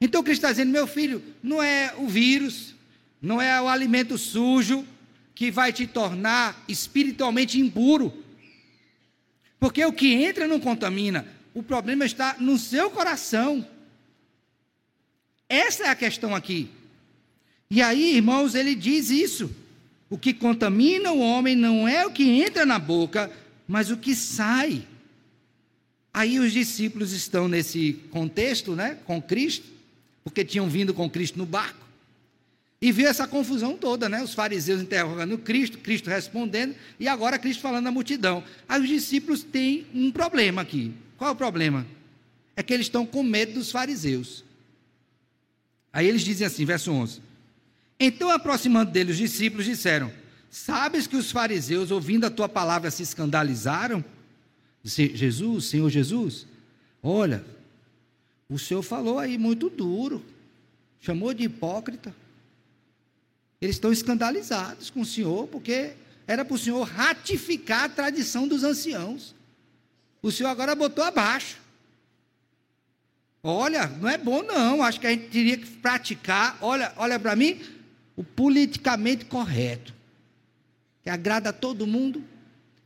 Então 0.00 0.22
Cristo 0.22 0.42
está 0.42 0.52
dizendo, 0.52 0.70
meu 0.70 0.86
filho, 0.86 1.20
não 1.42 1.60
é 1.60 1.92
o 1.98 2.06
vírus, 2.06 2.76
não 3.20 3.42
é 3.42 3.60
o 3.60 3.66
alimento 3.66 4.16
sujo 4.16 4.86
que 5.34 5.50
vai 5.50 5.72
te 5.72 5.84
tornar 5.84 6.64
espiritualmente 6.68 7.58
impuro. 7.58 8.22
Porque 9.58 9.84
o 9.84 9.92
que 9.92 10.14
entra 10.14 10.46
não 10.46 10.60
contamina, 10.60 11.26
o 11.52 11.60
problema 11.60 12.06
está 12.06 12.36
no 12.38 12.56
seu 12.56 12.88
coração. 12.88 13.66
Essa 15.50 15.86
é 15.86 15.88
a 15.88 15.96
questão 15.96 16.32
aqui. 16.32 16.70
E 17.68 17.82
aí, 17.82 18.14
irmãos, 18.14 18.54
ele 18.54 18.72
diz 18.72 19.10
isso. 19.10 19.50
O 20.08 20.16
que 20.16 20.32
contamina 20.32 21.10
o 21.10 21.18
homem 21.18 21.56
não 21.56 21.88
é 21.88 22.06
o 22.06 22.12
que 22.12 22.22
entra 22.22 22.64
na 22.64 22.78
boca, 22.78 23.28
mas 23.66 23.90
o 23.90 23.96
que 23.96 24.14
sai. 24.14 24.86
Aí 26.14 26.38
os 26.38 26.52
discípulos 26.52 27.12
estão 27.12 27.48
nesse 27.48 27.94
contexto, 28.10 28.76
né, 28.76 28.98
com 29.04 29.20
Cristo, 29.20 29.66
porque 30.22 30.44
tinham 30.44 30.68
vindo 30.68 30.94
com 30.94 31.10
Cristo 31.10 31.36
no 31.36 31.46
barco. 31.46 31.84
E 32.80 32.92
viu 32.92 33.08
essa 33.08 33.26
confusão 33.26 33.76
toda, 33.76 34.08
né? 34.08 34.22
Os 34.22 34.32
fariseus 34.32 34.80
interrogando 34.80 35.36
Cristo, 35.36 35.78
Cristo 35.78 36.08
respondendo, 36.08 36.74
e 36.98 37.06
agora 37.06 37.38
Cristo 37.38 37.60
falando 37.60 37.88
à 37.88 37.90
multidão. 37.90 38.42
Aí 38.68 38.80
os 38.80 38.88
discípulos 38.88 39.42
têm 39.42 39.86
um 39.92 40.10
problema 40.10 40.62
aqui. 40.62 40.92
Qual 41.18 41.28
é 41.28 41.32
o 41.32 41.36
problema? 41.36 41.86
É 42.56 42.62
que 42.62 42.72
eles 42.72 42.86
estão 42.86 43.04
com 43.04 43.22
medo 43.22 43.54
dos 43.54 43.70
fariseus. 43.70 44.44
Aí 45.92 46.06
eles 46.06 46.22
dizem 46.22 46.46
assim, 46.46 46.64
verso 46.64 46.92
11: 46.92 47.20
Então, 47.98 48.30
aproximando 48.30 48.90
dele, 48.90 49.12
os 49.12 49.16
discípulos 49.16 49.66
disseram: 49.66 50.12
Sabes 50.50 51.06
que 51.06 51.16
os 51.16 51.30
fariseus, 51.30 51.90
ouvindo 51.90 52.24
a 52.26 52.30
tua 52.30 52.48
palavra, 52.48 52.90
se 52.90 53.02
escandalizaram? 53.02 54.04
Disse, 54.82 55.14
Jesus, 55.14 55.66
Senhor 55.66 55.90
Jesus, 55.90 56.46
olha, 57.02 57.44
o 58.48 58.58
Senhor 58.58 58.82
falou 58.82 59.18
aí 59.18 59.36
muito 59.36 59.68
duro, 59.68 60.24
chamou 61.00 61.34
de 61.34 61.44
hipócrita. 61.44 62.14
Eles 63.60 63.76
estão 63.76 63.92
escandalizados 63.92 64.88
com 64.88 65.02
o 65.02 65.06
Senhor, 65.06 65.46
porque 65.48 65.92
era 66.26 66.44
para 66.44 66.54
o 66.54 66.58
Senhor 66.58 66.82
ratificar 66.82 67.84
a 67.84 67.88
tradição 67.88 68.48
dos 68.48 68.64
anciãos. 68.64 69.34
O 70.22 70.30
senhor 70.30 70.50
agora 70.50 70.74
botou 70.74 71.02
abaixo. 71.02 71.56
Olha, 73.42 73.86
não 73.86 74.08
é 74.08 74.18
bom 74.18 74.42
não. 74.42 74.82
Acho 74.82 75.00
que 75.00 75.06
a 75.06 75.10
gente 75.10 75.28
teria 75.28 75.56
que 75.56 75.66
praticar. 75.66 76.58
Olha, 76.60 76.92
olha 76.96 77.18
para 77.18 77.34
mim, 77.34 77.60
o 78.16 78.22
politicamente 78.22 79.24
correto, 79.24 79.94
que 81.02 81.10
agrada 81.10 81.50
a 81.50 81.52
todo 81.52 81.86
mundo. 81.86 82.22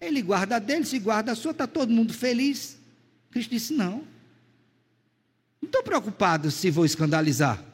Ele 0.00 0.22
guarda 0.22 0.58
dele, 0.58 0.84
se 0.84 0.98
guarda 0.98 1.32
a 1.32 1.34
sua, 1.34 1.52
está 1.52 1.66
todo 1.66 1.90
mundo 1.90 2.12
feliz. 2.12 2.76
Cristo 3.30 3.50
disse: 3.50 3.72
não. 3.72 4.04
Não 5.60 5.66
estou 5.66 5.82
preocupado 5.82 6.50
se 6.50 6.70
vou 6.70 6.84
escandalizar. 6.84 7.64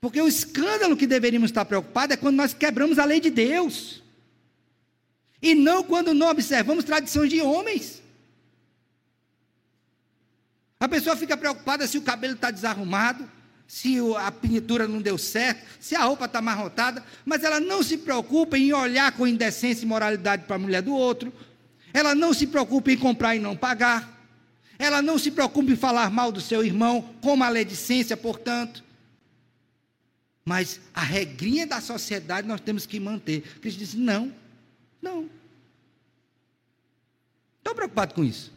Porque 0.00 0.20
o 0.20 0.28
escândalo 0.28 0.96
que 0.96 1.06
deveríamos 1.06 1.50
estar 1.50 1.64
preocupados 1.64 2.14
é 2.14 2.16
quando 2.16 2.36
nós 2.36 2.52
quebramos 2.52 2.98
a 2.98 3.04
lei 3.04 3.20
de 3.20 3.30
Deus. 3.30 4.02
E 5.40 5.54
não 5.54 5.82
quando 5.82 6.12
não 6.12 6.28
observamos 6.28 6.84
tradições 6.84 7.30
de 7.30 7.40
homens. 7.40 8.01
A 10.82 10.88
pessoa 10.88 11.14
fica 11.14 11.36
preocupada 11.36 11.86
se 11.86 11.96
o 11.96 12.02
cabelo 12.02 12.34
está 12.34 12.50
desarrumado, 12.50 13.30
se 13.68 13.98
a 14.18 14.32
pintura 14.32 14.88
não 14.88 15.00
deu 15.00 15.16
certo, 15.16 15.64
se 15.78 15.94
a 15.94 16.02
roupa 16.02 16.24
está 16.24 16.40
amarrotada, 16.40 17.04
mas 17.24 17.44
ela 17.44 17.60
não 17.60 17.84
se 17.84 17.98
preocupa 17.98 18.58
em 18.58 18.72
olhar 18.72 19.12
com 19.12 19.24
indecência 19.24 19.84
e 19.84 19.86
moralidade 19.86 20.42
para 20.44 20.56
a 20.56 20.58
mulher 20.58 20.82
do 20.82 20.92
outro, 20.92 21.32
ela 21.94 22.16
não 22.16 22.34
se 22.34 22.48
preocupa 22.48 22.90
em 22.90 22.96
comprar 22.96 23.36
e 23.36 23.38
não 23.38 23.56
pagar, 23.56 24.26
ela 24.76 25.00
não 25.00 25.20
se 25.20 25.30
preocupa 25.30 25.70
em 25.70 25.76
falar 25.76 26.10
mal 26.10 26.32
do 26.32 26.40
seu 26.40 26.64
irmão, 26.64 27.14
com 27.20 27.36
maledicência, 27.36 28.16
portanto. 28.16 28.82
Mas 30.44 30.80
a 30.92 31.02
regrinha 31.02 31.64
da 31.64 31.80
sociedade 31.80 32.48
nós 32.48 32.60
temos 32.60 32.86
que 32.86 32.98
manter. 32.98 33.42
Cristo 33.60 33.78
disse: 33.78 33.96
não, 33.96 34.34
não. 35.00 35.30
Estou 37.60 37.72
preocupado 37.72 38.14
com 38.14 38.24
isso. 38.24 38.52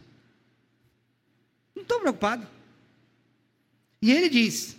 Não 1.75 1.81
estou 1.81 1.99
preocupado. 1.99 2.47
E 4.01 4.11
ele 4.11 4.29
diz, 4.29 4.75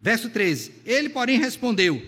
verso 0.00 0.30
13: 0.30 0.72
Ele, 0.84 1.08
porém, 1.08 1.38
respondeu: 1.38 2.02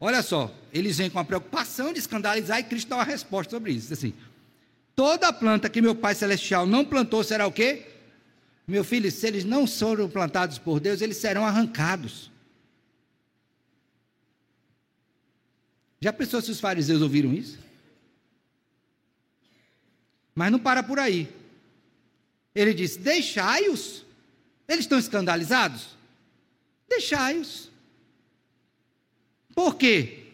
Olha 0.00 0.22
só, 0.22 0.54
eles 0.72 0.98
vêm 0.98 1.10
com 1.10 1.18
a 1.18 1.24
preocupação 1.24 1.92
de 1.92 1.98
escandalizar 1.98 2.58
e 2.58 2.64
Cristo 2.64 2.88
dá 2.88 2.96
uma 2.96 3.04
resposta 3.04 3.56
sobre 3.56 3.72
isso. 3.72 3.92
Assim, 3.92 4.14
toda 4.94 5.32
planta 5.32 5.68
que 5.68 5.82
meu 5.82 5.94
Pai 5.94 6.14
Celestial 6.14 6.66
não 6.66 6.84
plantou 6.84 7.22
será 7.22 7.46
o 7.46 7.52
quê? 7.52 7.86
Meu 8.66 8.82
filho, 8.82 9.10
se 9.10 9.26
eles 9.26 9.44
não 9.44 9.66
foram 9.66 10.08
plantados 10.08 10.58
por 10.58 10.80
Deus, 10.80 11.00
eles 11.00 11.18
serão 11.18 11.44
arrancados. 11.44 12.30
Já 16.00 16.12
pensou 16.12 16.40
se 16.40 16.50
os 16.50 16.60
fariseus 16.60 17.00
ouviram 17.00 17.32
isso? 17.32 17.58
Mas 20.34 20.52
não 20.52 20.58
para 20.58 20.82
por 20.82 20.98
aí. 20.98 21.28
Ele 22.56 22.72
disse: 22.72 22.98
Deixai-os. 22.98 24.04
Eles 24.66 24.86
estão 24.86 24.98
escandalizados? 24.98 25.88
Deixai-os. 26.88 27.70
Por 29.54 29.76
quê? 29.76 30.24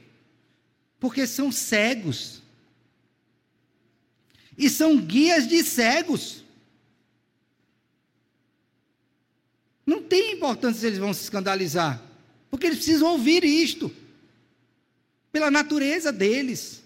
Porque 1.00 1.26
são 1.26 1.50
cegos. 1.50 2.40
E 4.56 4.70
são 4.70 4.96
guias 4.96 5.48
de 5.48 5.64
cegos. 5.64 6.44
Não 9.84 10.00
tem 10.00 10.34
importância 10.34 10.80
se 10.80 10.86
eles 10.86 10.98
vão 11.00 11.12
se 11.12 11.24
escandalizar, 11.24 12.00
porque 12.48 12.66
eles 12.66 12.78
precisam 12.78 13.08
ouvir 13.08 13.44
isto, 13.44 13.92
pela 15.32 15.50
natureza 15.50 16.12
deles. 16.12 16.82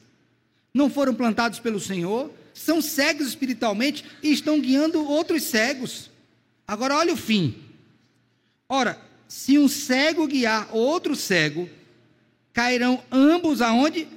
Não 0.73 0.89
foram 0.89 1.15
plantados 1.15 1.61
pelo 1.61 1.79
Senhor, 1.79 2.33
são 2.57 2.81
cegos 2.81 3.29
espiritualmente 3.29 4.05
e 4.23 4.33
estão 4.33 4.61
guiando 4.61 5.05
outros 5.05 5.43
cegos. 5.43 6.11
Agora, 6.67 6.97
olha 6.97 7.13
o 7.13 7.17
fim. 7.17 7.55
Ora, 8.69 9.01
se 9.29 9.59
um 9.59 9.69
cego 9.69 10.27
guiar 10.27 10.75
outro 10.75 11.15
cego, 11.15 11.69
cairão 12.53 13.03
ambos 13.13 13.61
aonde? 13.61 14.09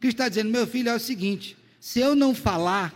Cristo 0.00 0.16
está 0.16 0.28
dizendo, 0.28 0.50
meu 0.50 0.66
filho, 0.66 0.90
é 0.90 0.94
o 0.96 1.00
seguinte: 1.00 1.56
se 1.80 2.00
eu 2.00 2.16
não 2.16 2.34
falar, 2.34 2.92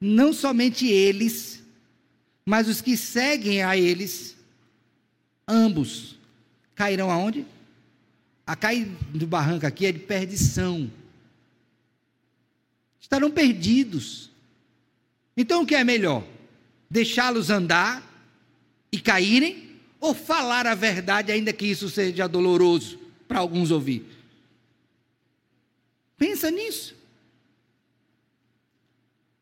não 0.00 0.32
somente 0.32 0.86
eles, 0.86 1.62
mas 2.44 2.68
os 2.68 2.80
que 2.80 2.96
seguem 2.96 3.62
a 3.62 3.76
eles, 3.76 4.36
ambos, 5.46 6.18
cairão 6.74 7.10
aonde? 7.10 7.46
A 8.44 8.56
cair 8.56 8.86
do 9.14 9.26
barranco 9.26 9.66
aqui 9.66 9.86
é 9.86 9.92
de 9.92 10.00
perdição 10.00 10.90
estarão 13.02 13.30
perdidos. 13.30 14.30
Então 15.36 15.62
o 15.62 15.66
que 15.66 15.74
é 15.74 15.82
melhor? 15.82 16.24
Deixá-los 16.88 17.50
andar 17.50 18.08
e 18.90 19.00
caírem 19.00 19.72
ou 20.00 20.14
falar 20.14 20.66
a 20.66 20.74
verdade, 20.74 21.32
ainda 21.32 21.52
que 21.52 21.66
isso 21.66 21.90
seja 21.90 22.28
doloroso 22.28 22.98
para 23.26 23.40
alguns 23.40 23.70
ouvir? 23.70 24.06
Pensa 26.16 26.50
nisso. 26.50 26.94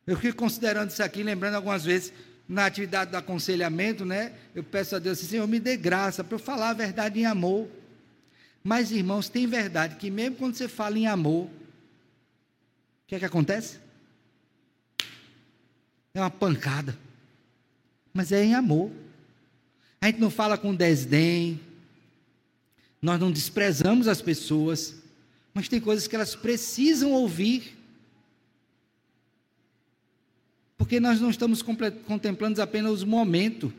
Eu 0.06 0.16
fico 0.16 0.36
considerando 0.36 0.90
isso 0.90 1.02
aqui, 1.02 1.22
lembrando 1.22 1.54
algumas 1.54 1.84
vezes 1.84 2.12
na 2.48 2.66
atividade 2.66 3.10
do 3.10 3.16
aconselhamento, 3.16 4.04
né? 4.04 4.32
Eu 4.54 4.64
peço 4.64 4.96
a 4.96 4.98
Deus 4.98 5.18
assim, 5.18 5.28
Senhor, 5.28 5.46
me 5.46 5.60
dê 5.60 5.76
graça 5.76 6.24
para 6.24 6.34
eu 6.34 6.38
falar 6.38 6.70
a 6.70 6.74
verdade 6.74 7.20
em 7.20 7.26
amor. 7.26 7.68
Mas, 8.64 8.90
irmãos, 8.90 9.28
tem 9.28 9.46
verdade 9.46 9.96
que 9.96 10.10
mesmo 10.10 10.36
quando 10.36 10.54
você 10.54 10.66
fala 10.66 10.98
em 10.98 11.06
amor, 11.06 11.48
que 13.10 13.16
é 13.16 13.18
que 13.18 13.24
acontece? 13.24 13.80
É 16.14 16.20
uma 16.20 16.30
pancada. 16.30 16.96
Mas 18.14 18.30
é 18.30 18.44
em 18.44 18.54
amor. 18.54 18.92
A 20.00 20.06
gente 20.06 20.20
não 20.20 20.30
fala 20.30 20.56
com 20.56 20.72
desdém. 20.72 21.60
Nós 23.02 23.18
não 23.18 23.32
desprezamos 23.32 24.06
as 24.06 24.22
pessoas. 24.22 24.94
Mas 25.52 25.68
tem 25.68 25.80
coisas 25.80 26.06
que 26.06 26.14
elas 26.14 26.36
precisam 26.36 27.10
ouvir. 27.10 27.76
Porque 30.78 31.00
nós 31.00 31.20
não 31.20 31.30
estamos 31.30 31.62
contemplando 31.62 32.62
apenas 32.62 33.02
o 33.02 33.08
momento, 33.08 33.72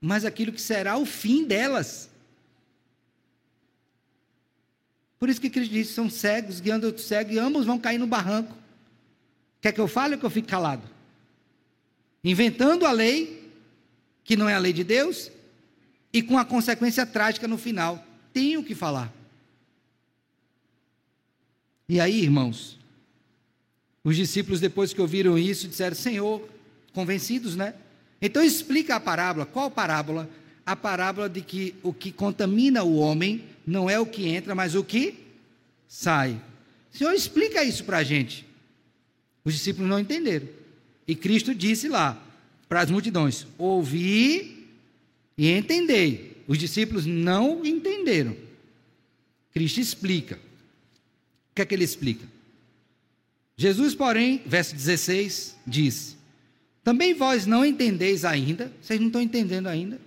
mas 0.00 0.24
aquilo 0.24 0.50
que 0.50 0.62
será 0.62 0.96
o 0.96 1.04
fim 1.04 1.44
delas. 1.44 2.08
Por 5.24 5.30
isso 5.30 5.40
que 5.40 5.48
Cristo 5.48 5.72
disse: 5.72 5.94
são 5.94 6.10
cegos 6.10 6.60
guiando 6.60 6.84
outros 6.84 7.06
cegos 7.06 7.34
e 7.34 7.38
ambos 7.38 7.64
vão 7.64 7.78
cair 7.78 7.96
no 7.96 8.06
barranco. 8.06 8.54
Quer 9.58 9.72
que 9.72 9.80
eu 9.80 9.88
fale 9.88 10.16
ou 10.16 10.20
que 10.20 10.26
eu 10.26 10.28
fique 10.28 10.48
calado? 10.48 10.82
Inventando 12.22 12.84
a 12.84 12.92
lei, 12.92 13.50
que 14.22 14.36
não 14.36 14.46
é 14.46 14.52
a 14.52 14.58
lei 14.58 14.74
de 14.74 14.84
Deus, 14.84 15.30
e 16.12 16.20
com 16.20 16.36
a 16.36 16.44
consequência 16.44 17.06
trágica 17.06 17.48
no 17.48 17.56
final. 17.56 18.06
Tenho 18.34 18.62
que 18.62 18.74
falar. 18.74 19.10
E 21.88 21.98
aí, 21.98 22.20
irmãos, 22.20 22.78
os 24.04 24.16
discípulos, 24.16 24.60
depois 24.60 24.92
que 24.92 25.00
ouviram 25.00 25.38
isso, 25.38 25.66
disseram: 25.66 25.96
Senhor, 25.96 26.46
convencidos, 26.92 27.56
né? 27.56 27.72
Então 28.20 28.42
explica 28.42 28.96
a 28.96 29.00
parábola. 29.00 29.46
Qual 29.46 29.70
parábola? 29.70 30.28
A 30.66 30.76
parábola 30.76 31.30
de 31.30 31.40
que 31.40 31.74
o 31.82 31.94
que 31.94 32.12
contamina 32.12 32.84
o 32.84 32.96
homem 32.96 33.53
não 33.66 33.88
é 33.88 33.98
o 33.98 34.06
que 34.06 34.28
entra, 34.28 34.54
mas 34.54 34.74
o 34.74 34.84
que 34.84 35.14
sai. 35.88 36.40
Senhor, 36.90 37.12
explica 37.12 37.64
isso 37.64 37.84
para 37.84 37.98
a 37.98 38.04
gente. 38.04 38.46
Os 39.44 39.54
discípulos 39.54 39.88
não 39.88 39.98
entenderam. 39.98 40.48
E 41.06 41.14
Cristo 41.14 41.54
disse 41.54 41.88
lá 41.88 42.20
para 42.68 42.80
as 42.80 42.90
multidões: 42.90 43.46
ouvi 43.58 44.68
e 45.36 45.50
entendei. 45.50 46.42
Os 46.46 46.58
discípulos 46.58 47.06
não 47.06 47.64
entenderam. 47.64 48.36
Cristo 49.52 49.80
explica. 49.80 50.36
O 50.36 51.54
que 51.54 51.62
é 51.62 51.64
que 51.64 51.74
ele 51.74 51.84
explica? 51.84 52.26
Jesus, 53.56 53.94
porém, 53.94 54.42
verso 54.44 54.74
16, 54.74 55.56
diz: 55.66 56.16
Também 56.82 57.14
vós 57.14 57.46
não 57.46 57.64
entendeis 57.64 58.24
ainda, 58.24 58.72
vocês 58.80 58.98
não 59.00 59.06
estão 59.06 59.22
entendendo 59.22 59.68
ainda, 59.68 60.00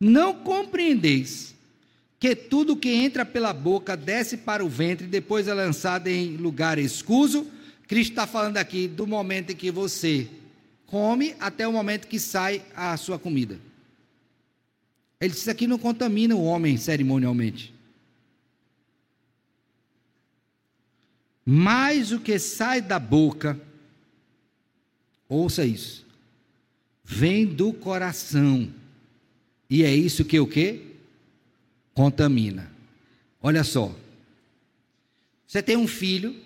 não 0.00 0.34
compreendeis 0.34 1.55
que 2.18 2.34
tudo 2.34 2.76
que 2.76 2.90
entra 2.90 3.24
pela 3.24 3.52
boca 3.52 3.96
desce 3.96 4.36
para 4.36 4.64
o 4.64 4.68
ventre 4.68 5.06
e 5.06 5.10
depois 5.10 5.48
é 5.48 5.54
lançado 5.54 6.08
em 6.08 6.36
lugar 6.36 6.78
escuso. 6.78 7.46
Cristo 7.86 8.12
está 8.12 8.26
falando 8.26 8.56
aqui 8.56 8.88
do 8.88 9.06
momento 9.06 9.52
em 9.52 9.56
que 9.56 9.70
você 9.70 10.28
come 10.86 11.34
até 11.38 11.68
o 11.68 11.72
momento 11.72 12.08
que 12.08 12.18
sai 12.18 12.62
a 12.74 12.96
sua 12.96 13.18
comida. 13.18 13.58
Ele 15.20 15.32
disse 15.32 15.50
aqui 15.50 15.66
não 15.66 15.78
contamina 15.78 16.34
o 16.34 16.44
homem 16.44 16.76
cerimonialmente. 16.76 17.74
Mas 21.44 22.10
o 22.10 22.18
que 22.18 22.38
sai 22.40 22.80
da 22.80 22.98
boca, 22.98 23.60
ouça 25.28 25.64
isso, 25.64 26.04
vem 27.04 27.46
do 27.46 27.72
coração. 27.72 28.68
E 29.70 29.84
é 29.84 29.94
isso 29.94 30.24
que 30.24 30.40
o 30.40 30.46
quê? 30.46 30.95
Contamina. 31.96 32.70
Olha 33.42 33.64
só. 33.64 33.92
Você 35.46 35.62
tem 35.62 35.76
um 35.76 35.88
filho 35.88 36.44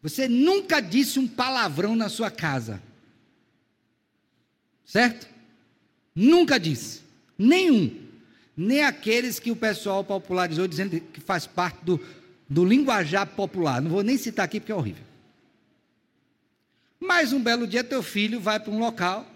Você 0.00 0.28
nunca 0.28 0.80
disse 0.80 1.18
um 1.18 1.26
palavrão 1.26 1.96
na 1.96 2.08
sua 2.08 2.30
casa. 2.30 2.80
Certo? 4.84 5.26
Nunca 6.14 6.58
disse. 6.58 7.02
Nenhum. 7.36 8.06
Nem 8.56 8.84
aqueles 8.84 9.40
que 9.40 9.50
o 9.50 9.56
pessoal 9.56 10.04
popularizou 10.04 10.68
dizendo 10.68 11.00
que 11.00 11.20
faz 11.20 11.48
parte 11.48 11.84
do, 11.84 12.00
do 12.48 12.64
linguajar 12.64 13.26
popular. 13.26 13.82
Não 13.82 13.90
vou 13.90 14.04
nem 14.04 14.16
citar 14.16 14.44
aqui 14.44 14.60
porque 14.60 14.70
é 14.70 14.74
horrível. 14.74 15.04
Mas 17.00 17.32
um 17.32 17.42
belo 17.42 17.66
dia 17.66 17.82
teu 17.82 18.02
filho 18.02 18.40
vai 18.40 18.60
para 18.60 18.72
um 18.72 18.78
local 18.78 19.26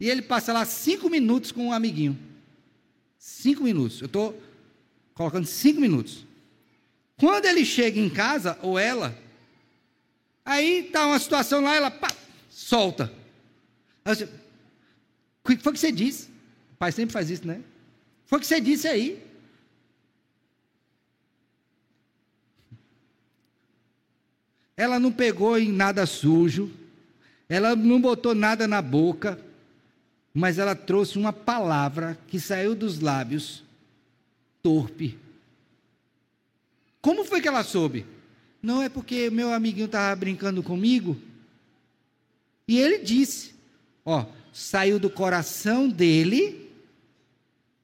e 0.00 0.10
ele 0.10 0.22
passa 0.22 0.52
lá 0.52 0.64
cinco 0.64 1.08
minutos 1.08 1.52
com 1.52 1.68
um 1.68 1.72
amiguinho. 1.72 2.18
Cinco 3.24 3.62
minutos. 3.62 4.02
Eu 4.02 4.06
estou 4.06 4.38
colocando 5.14 5.46
cinco 5.46 5.80
minutos. 5.80 6.26
Quando 7.16 7.46
ele 7.46 7.64
chega 7.64 7.98
em 7.98 8.10
casa, 8.10 8.58
ou 8.60 8.78
ela, 8.78 9.18
aí 10.44 10.84
está 10.86 11.06
uma 11.06 11.18
situação 11.18 11.62
lá, 11.62 11.74
ela 11.74 11.90
pá, 11.90 12.08
solta. 12.50 13.10
o 14.04 15.48
que 15.48 15.56
foi 15.56 15.72
que 15.72 15.78
você 15.78 15.90
disse? 15.90 16.28
O 16.74 16.76
pai 16.76 16.92
sempre 16.92 17.14
faz 17.14 17.30
isso, 17.30 17.46
né? 17.46 17.62
Foi 18.26 18.36
o 18.36 18.40
que 18.42 18.46
você 18.46 18.60
disse 18.60 18.86
aí. 18.86 19.26
Ela 24.76 25.00
não 25.00 25.10
pegou 25.10 25.58
em 25.58 25.72
nada 25.72 26.04
sujo, 26.04 26.70
ela 27.48 27.74
não 27.74 27.98
botou 27.98 28.34
nada 28.34 28.68
na 28.68 28.82
boca, 28.82 29.42
mas 30.34 30.58
ela 30.58 30.74
trouxe 30.74 31.16
uma 31.16 31.32
palavra 31.32 32.18
que 32.26 32.40
saiu 32.40 32.74
dos 32.74 32.98
lábios 32.98 33.62
torpe. 34.60 35.16
Como 37.00 37.24
foi 37.24 37.40
que 37.40 37.46
ela 37.46 37.62
soube? 37.62 38.04
Não 38.60 38.82
é 38.82 38.88
porque 38.88 39.30
meu 39.30 39.52
amiguinho 39.52 39.86
estava 39.86 40.16
brincando 40.16 40.62
comigo. 40.62 41.16
E 42.66 42.80
ele 42.80 42.98
disse: 42.98 43.54
Ó, 44.04 44.26
saiu 44.52 44.98
do 44.98 45.08
coração 45.08 45.88
dele, 45.88 46.70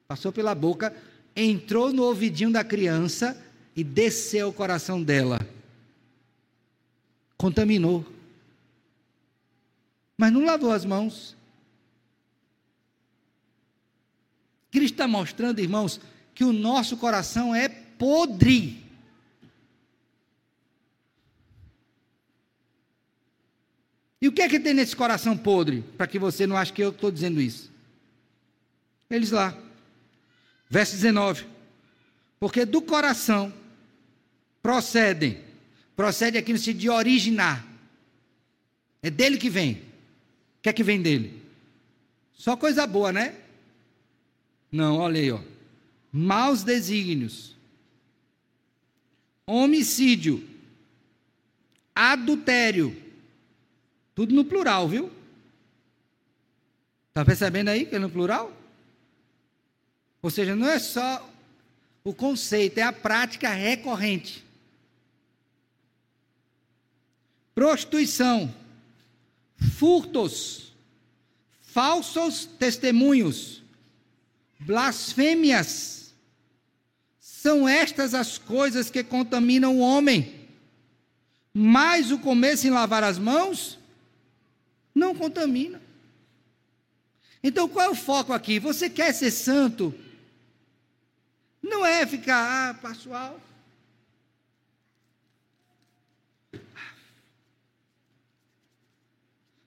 passou 0.08 0.32
pela 0.32 0.54
boca, 0.54 0.96
entrou 1.36 1.92
no 1.92 2.02
ouvidinho 2.02 2.50
da 2.50 2.64
criança 2.64 3.40
e 3.76 3.84
desceu 3.84 4.48
o 4.48 4.52
coração 4.52 5.02
dela. 5.02 5.38
Contaminou. 7.36 8.04
Mas 10.16 10.32
não 10.32 10.44
lavou 10.44 10.72
as 10.72 10.84
mãos. 10.84 11.36
Cristo 14.70 14.94
está 14.94 15.08
mostrando, 15.08 15.60
irmãos, 15.60 16.00
que 16.34 16.44
o 16.44 16.52
nosso 16.52 16.96
coração 16.96 17.54
é 17.54 17.68
podre. 17.68 18.82
E 24.20 24.28
o 24.28 24.32
que 24.32 24.42
é 24.42 24.48
que 24.48 24.60
tem 24.60 24.74
nesse 24.74 24.94
coração 24.94 25.36
podre? 25.36 25.82
Para 25.96 26.06
que 26.06 26.18
você 26.18 26.46
não 26.46 26.56
ache 26.56 26.72
que 26.72 26.82
eu 26.82 26.90
estou 26.90 27.10
dizendo 27.10 27.40
isso. 27.40 27.70
Eles 29.08 29.30
lá. 29.30 29.56
Verso 30.68 30.92
19. 30.92 31.46
Porque 32.38 32.64
do 32.64 32.82
coração 32.82 33.52
procedem. 34.62 35.42
Procede 35.96 36.38
aqui 36.38 36.52
no 36.52 36.58
sentido 36.58 36.78
de 36.78 36.90
originar. 36.90 37.66
É 39.02 39.10
dele 39.10 39.38
que 39.38 39.50
vem. 39.50 39.74
O 40.58 40.62
que 40.62 40.68
é 40.68 40.72
que 40.72 40.84
vem 40.84 41.00
dele? 41.00 41.42
Só 42.34 42.56
coisa 42.56 42.86
boa, 42.86 43.12
né? 43.12 43.34
Não, 44.70 44.98
olha 44.98 45.20
aí, 45.20 45.30
ó. 45.30 45.40
Maus 46.12 46.62
desígnios, 46.62 47.56
homicídio, 49.46 50.46
adultério, 51.94 52.96
tudo 54.14 54.34
no 54.34 54.44
plural, 54.44 54.88
viu? 54.88 55.10
Está 57.08 57.24
percebendo 57.24 57.68
aí 57.68 57.86
que 57.86 57.96
é 57.96 57.98
no 57.98 58.10
plural? 58.10 58.52
Ou 60.22 60.30
seja, 60.30 60.54
não 60.54 60.68
é 60.68 60.78
só 60.78 61.28
o 62.04 62.14
conceito, 62.14 62.78
é 62.78 62.82
a 62.82 62.92
prática 62.92 63.50
recorrente. 63.50 64.44
Prostituição, 67.54 68.54
furtos, 69.76 70.72
falsos 71.62 72.46
testemunhos, 72.46 73.62
blasfêmias. 74.60 76.14
São 77.18 77.68
estas 77.68 78.14
as 78.14 78.38
coisas 78.38 78.90
que 78.90 79.02
contaminam 79.02 79.76
o 79.76 79.80
homem. 79.80 80.48
Mas 81.52 82.10
o 82.10 82.18
começo 82.18 82.66
em 82.66 82.70
lavar 82.70 83.02
as 83.02 83.18
mãos 83.18 83.78
não 84.94 85.14
contamina. 85.14 85.80
Então 87.42 87.68
qual 87.68 87.86
é 87.86 87.88
o 87.88 87.94
foco 87.94 88.32
aqui? 88.32 88.58
Você 88.58 88.90
quer 88.90 89.12
ser 89.12 89.30
santo? 89.30 89.94
Não 91.62 91.84
é 91.84 92.06
ficar, 92.06 92.70
ah, 92.70 92.74
pessoal. 92.74 93.40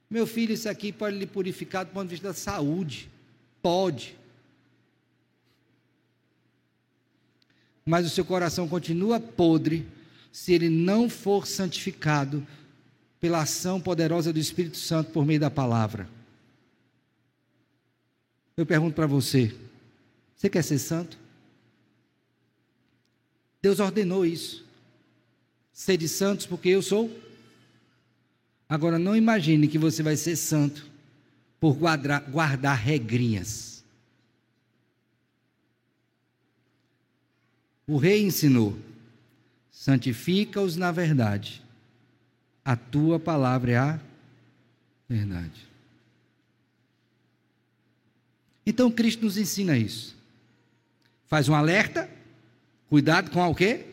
Meu 0.09 0.27
filho, 0.27 0.53
isso 0.53 0.69
aqui 0.69 0.91
pode 0.91 1.17
lhe 1.17 1.25
purificar 1.25 1.85
do 1.85 1.91
ponto 1.91 2.03
de 2.03 2.11
vista 2.11 2.27
da 2.27 2.33
saúde. 2.35 3.09
Pode. 3.63 4.15
Mas 7.85 8.05
o 8.05 8.09
seu 8.09 8.23
coração 8.23 8.67
continua 8.67 9.19
podre 9.19 9.85
se 10.31 10.53
ele 10.53 10.69
não 10.69 11.09
for 11.09 11.45
santificado 11.45 12.45
pela 13.19 13.41
ação 13.41 13.79
poderosa 13.79 14.33
do 14.33 14.39
Espírito 14.39 14.77
Santo 14.77 15.11
por 15.11 15.25
meio 15.25 15.39
da 15.39 15.49
palavra. 15.49 16.09
Eu 18.55 18.65
pergunto 18.65 18.95
para 18.95 19.07
você: 19.07 19.55
você 20.35 20.49
quer 20.49 20.63
ser 20.63 20.79
santo? 20.79 21.17
Deus 23.61 23.79
ordenou 23.79 24.25
isso. 24.25 24.65
Sede 25.71 26.07
santos 26.07 26.45
porque 26.45 26.69
eu 26.69 26.81
sou. 26.81 27.09
Agora 28.67 28.99
não 28.99 29.15
imagine 29.15 29.67
que 29.67 29.77
você 29.77 30.03
vai 30.03 30.17
ser 30.17 30.35
santo 30.35 30.85
por 31.59 31.75
guardar, 31.75 32.21
guardar 32.29 32.77
regrinhas. 32.77 33.72
O 37.87 37.97
rei 37.97 38.23
ensinou: 38.23 38.77
santifica-os 39.71 40.75
na 40.75 40.91
verdade, 40.91 41.63
a 42.63 42.75
tua 42.75 43.19
palavra 43.19 43.71
é 43.71 43.77
a 43.77 43.99
verdade. 45.07 45.67
Então 48.65 48.89
Cristo 48.89 49.25
nos 49.25 49.37
ensina 49.37 49.77
isso. 49.77 50.15
Faz 51.27 51.49
um 51.49 51.55
alerta, 51.55 52.09
cuidado 52.89 53.31
com 53.31 53.45
o 53.45 53.55
quê? 53.55 53.85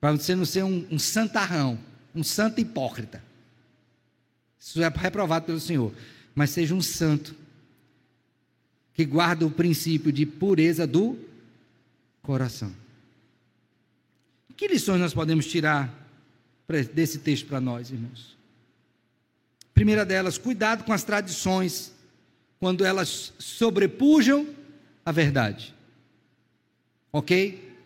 Para 0.00 0.12
você 0.12 0.34
não 0.34 0.44
ser 0.44 0.64
um, 0.64 0.86
um 0.90 0.98
santarrão, 0.98 1.78
um 2.14 2.22
santo 2.22 2.60
hipócrita. 2.60 3.22
Isso 4.58 4.82
é 4.82 4.88
reprovado 4.88 5.46
pelo 5.46 5.60
Senhor. 5.60 5.94
Mas 6.34 6.50
seja 6.50 6.74
um 6.74 6.82
santo 6.82 7.34
que 8.92 9.04
guarda 9.04 9.46
o 9.46 9.50
princípio 9.50 10.12
de 10.12 10.26
pureza 10.26 10.86
do 10.86 11.18
coração. 12.24 12.74
Que 14.56 14.66
lições 14.66 15.00
nós 15.00 15.14
podemos 15.14 15.46
tirar 15.46 15.92
desse 16.92 17.18
texto 17.18 17.46
para 17.46 17.60
nós, 17.60 17.90
irmãos? 17.90 18.36
Primeira 19.72 20.04
delas, 20.04 20.38
cuidado 20.38 20.84
com 20.84 20.92
as 20.92 21.04
tradições 21.04 21.92
quando 22.58 22.84
elas 22.84 23.32
sobrepujam 23.38 24.48
a 25.04 25.12
verdade. 25.12 25.74
Ok? 27.12 27.76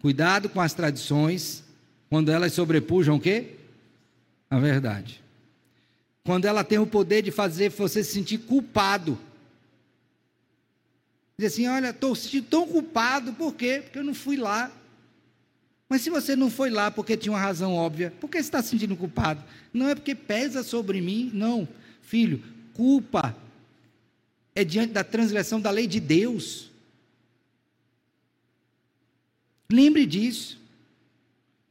Cuidado 0.00 0.48
com 0.48 0.60
as 0.60 0.72
tradições 0.72 1.64
quando 2.08 2.30
elas 2.30 2.52
sobrepujam 2.52 3.16
o 3.16 3.20
quê? 3.20 3.56
A 4.48 4.58
verdade. 4.58 5.22
Quando 6.24 6.44
ela 6.44 6.62
tem 6.62 6.78
o 6.78 6.86
poder 6.86 7.22
de 7.22 7.30
fazer 7.30 7.70
você 7.70 8.04
se 8.04 8.12
sentir 8.12 8.38
culpado 8.38 9.18
Diz 11.38 11.52
assim: 11.52 11.66
olha, 11.66 11.90
estou 11.90 12.14
sentindo 12.14 12.46
tão 12.48 12.66
culpado, 12.66 13.32
por 13.32 13.54
quê? 13.54 13.80
Porque 13.82 13.98
eu 13.98 14.04
não 14.04 14.14
fui 14.14 14.36
lá. 14.36 14.70
Mas 15.88 16.02
se 16.02 16.10
você 16.10 16.34
não 16.34 16.50
foi 16.50 16.70
lá 16.70 16.90
porque 16.90 17.16
tinha 17.16 17.32
uma 17.32 17.40
razão 17.40 17.74
óbvia, 17.74 18.12
por 18.18 18.30
que 18.30 18.38
você 18.38 18.48
está 18.48 18.62
se 18.62 18.70
sentindo 18.70 18.96
culpado? 18.96 19.44
Não 19.74 19.88
é 19.88 19.94
porque 19.94 20.14
pesa 20.14 20.62
sobre 20.62 21.00
mim, 21.00 21.30
não. 21.34 21.68
Filho, 22.00 22.42
culpa 22.72 23.36
é 24.54 24.64
diante 24.64 24.92
da 24.92 25.04
transgressão 25.04 25.60
da 25.60 25.70
lei 25.70 25.86
de 25.86 26.00
Deus. 26.00 26.70
Lembre 29.70 30.06
disso. 30.06 30.60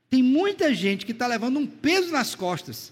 Tem 0.09 0.21
muita 0.21 0.73
gente 0.73 1.05
que 1.05 1.11
está 1.13 1.25
levando 1.25 1.57
um 1.57 1.65
peso 1.65 2.11
nas 2.11 2.35
costas. 2.35 2.91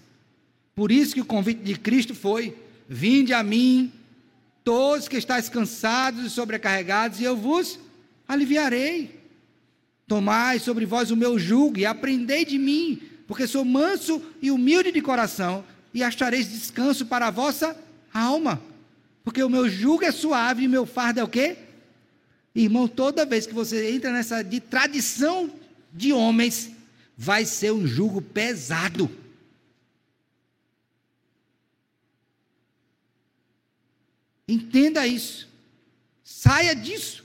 Por 0.74 0.90
isso 0.90 1.14
que 1.14 1.20
o 1.20 1.26
convite 1.26 1.62
de 1.62 1.78
Cristo 1.78 2.14
foi: 2.14 2.56
vinde 2.88 3.32
a 3.32 3.42
mim, 3.42 3.92
todos 4.64 5.08
que 5.08 5.16
estáis 5.16 5.48
cansados 5.48 6.24
e 6.24 6.30
sobrecarregados, 6.30 7.20
e 7.20 7.24
eu 7.24 7.36
vos 7.36 7.78
aliviarei. 8.26 9.18
Tomai 10.06 10.58
sobre 10.58 10.86
vós 10.86 11.10
o 11.10 11.16
meu 11.16 11.38
jugo 11.38 11.78
e 11.78 11.86
aprendei 11.86 12.44
de 12.44 12.58
mim, 12.58 13.00
porque 13.26 13.46
sou 13.46 13.64
manso 13.64 14.20
e 14.42 14.50
humilde 14.50 14.90
de 14.90 15.00
coração, 15.00 15.64
e 15.94 16.02
achareis 16.02 16.50
descanso 16.50 17.06
para 17.06 17.28
a 17.28 17.30
vossa 17.30 17.76
alma. 18.12 18.60
Porque 19.24 19.42
o 19.42 19.50
meu 19.50 19.68
jugo 19.68 20.04
é 20.04 20.10
suave 20.10 20.64
e 20.64 20.66
o 20.66 20.70
meu 20.70 20.86
fardo 20.86 21.20
é 21.20 21.24
o 21.24 21.28
quê? 21.28 21.56
Irmão, 22.54 22.88
toda 22.88 23.24
vez 23.24 23.46
que 23.46 23.54
você 23.54 23.92
entra 23.92 24.12
nessa 24.12 24.42
de 24.42 24.58
tradição 24.58 25.50
de 25.92 26.12
homens, 26.12 26.70
vai 27.16 27.44
ser 27.44 27.72
um 27.72 27.86
jugo 27.86 28.20
pesado. 28.20 29.10
Entenda 34.50 35.06
isso. 35.06 35.48
Saia 36.24 36.74
disso. 36.74 37.24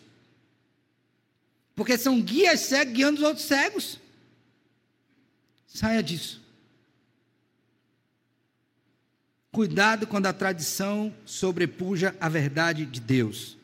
Porque 1.76 1.98
são 1.98 2.22
guias 2.22 2.60
cegos 2.60 2.94
guiando 2.94 3.18
os 3.18 3.26
outros 3.26 3.48
cegos. 3.48 4.00
Saia 5.66 6.04
disso. 6.04 6.40
Cuidado 9.52 10.06
quando 10.06 10.28
a 10.28 10.34
tradição 10.34 11.12
sobrepuja 11.26 12.16
a 12.20 12.30
verdade 12.30 12.86
de 12.86 13.00
Deus. 13.00 13.58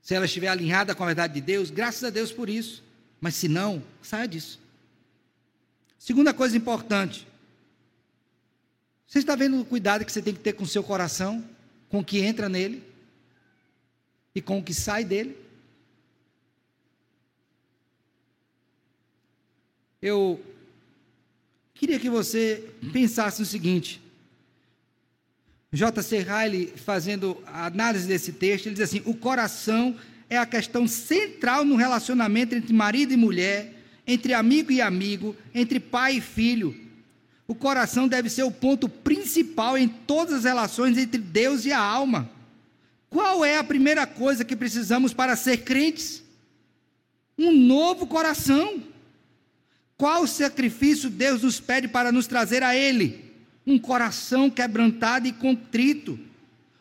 Se 0.00 0.14
ela 0.14 0.26
estiver 0.26 0.48
alinhada 0.48 0.94
com 0.94 1.02
a 1.02 1.06
verdade 1.06 1.34
de 1.34 1.40
Deus, 1.40 1.70
graças 1.70 2.04
a 2.04 2.10
Deus 2.10 2.30
por 2.30 2.48
isso. 2.48 2.84
Mas 3.20 3.34
se 3.34 3.48
não, 3.48 3.82
saia 4.00 4.28
disso. 4.28 4.60
Segunda 5.98 6.32
coisa 6.32 6.56
importante. 6.56 7.26
Você 9.08 9.18
está 9.18 9.34
vendo 9.34 9.60
o 9.60 9.64
cuidado 9.64 10.04
que 10.04 10.12
você 10.12 10.22
tem 10.22 10.34
que 10.34 10.40
ter 10.40 10.52
com 10.52 10.62
o 10.62 10.68
seu 10.68 10.84
coração? 10.84 11.44
Com 11.92 11.98
o 11.98 12.04
que 12.04 12.20
entra 12.20 12.48
nele 12.48 12.82
e 14.34 14.40
com 14.40 14.58
o 14.58 14.62
que 14.62 14.72
sai 14.72 15.04
dele. 15.04 15.36
Eu 20.00 20.40
queria 21.74 22.00
que 22.00 22.08
você 22.08 22.66
pensasse 22.94 23.40
no 23.40 23.46
seguinte. 23.46 24.00
J.C. 25.70 26.20
Riley, 26.20 26.68
fazendo 26.76 27.42
a 27.46 27.66
análise 27.66 28.08
desse 28.08 28.32
texto, 28.32 28.66
ele 28.66 28.74
diz 28.74 28.84
assim: 28.84 29.02
o 29.04 29.14
coração 29.14 29.94
é 30.30 30.38
a 30.38 30.46
questão 30.46 30.88
central 30.88 31.62
no 31.62 31.76
relacionamento 31.76 32.54
entre 32.54 32.72
marido 32.72 33.12
e 33.12 33.18
mulher, 33.18 33.70
entre 34.06 34.32
amigo 34.32 34.72
e 34.72 34.80
amigo, 34.80 35.36
entre 35.54 35.78
pai 35.78 36.16
e 36.16 36.20
filho. 36.22 36.74
O 37.46 37.54
coração 37.54 38.06
deve 38.06 38.30
ser 38.30 38.44
o 38.44 38.50
ponto 38.50 38.88
principal 38.88 39.76
em 39.76 39.88
todas 39.88 40.34
as 40.34 40.44
relações 40.44 40.96
entre 40.96 41.20
Deus 41.20 41.64
e 41.64 41.72
a 41.72 41.78
alma. 41.78 42.30
Qual 43.10 43.44
é 43.44 43.58
a 43.58 43.64
primeira 43.64 44.06
coisa 44.06 44.44
que 44.44 44.56
precisamos 44.56 45.12
para 45.12 45.36
ser 45.36 45.58
crentes? 45.58 46.22
Um 47.36 47.52
novo 47.52 48.06
coração. 48.06 48.82
Qual 49.98 50.26
sacrifício 50.26 51.10
Deus 51.10 51.42
nos 51.42 51.60
pede 51.60 51.88
para 51.88 52.10
nos 52.10 52.26
trazer 52.26 52.62
a 52.62 52.74
Ele? 52.74 53.32
Um 53.66 53.78
coração 53.78 54.48
quebrantado 54.48 55.26
e 55.28 55.32
contrito. 55.32 56.18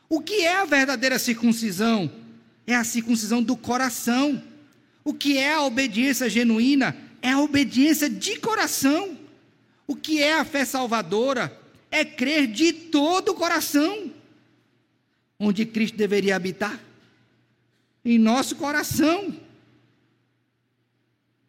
O 0.07 0.22
que 0.22 0.41
é 0.41 0.55
a 0.55 0.66
verdadeira 0.66 1.20
circuncisão? 1.20 2.12
É 2.66 2.76
a 2.76 2.84
circuncisão 2.84 3.43
do 3.43 3.55
coração. 3.57 4.41
O 5.03 5.14
que 5.14 5.38
é 5.38 5.53
a 5.53 5.64
obediência 5.64 6.30
genuína? 6.30 6.95
É 7.22 7.32
a 7.32 7.39
obediência 7.39 8.09
de 8.09 8.38
coração. 8.38 9.18
O 9.92 9.96
que 9.98 10.24
é 10.24 10.39
a 10.39 10.46
fé 10.46 10.64
salvadora? 10.64 11.60
É 11.92 12.06
crer 12.06 12.48
de 12.48 12.72
todo 12.72 13.34
o 13.34 13.36
coração. 13.36 14.10
Onde 15.38 15.66
Cristo 15.66 15.98
deveria 15.98 16.34
habitar? 16.34 16.82
Em 18.06 18.18
nosso 18.18 18.56
coração. 18.56 19.38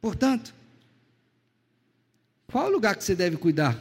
Portanto, 0.00 0.52
qual 2.48 2.66
o 2.66 2.72
lugar 2.72 2.96
que 2.96 3.04
você 3.04 3.14
deve 3.14 3.36
cuidar? 3.36 3.80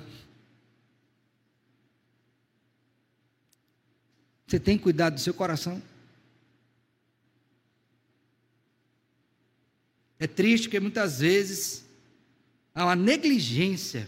Você 4.46 4.60
tem 4.60 4.78
cuidado 4.78 5.16
do 5.16 5.22
seu 5.22 5.34
coração? 5.34 5.82
É 10.20 10.28
triste 10.28 10.70
que 10.70 10.80
muitas 10.80 11.20
vezes 11.20 11.84
há 12.76 12.86
uma 12.86 12.96
negligência 12.96 14.08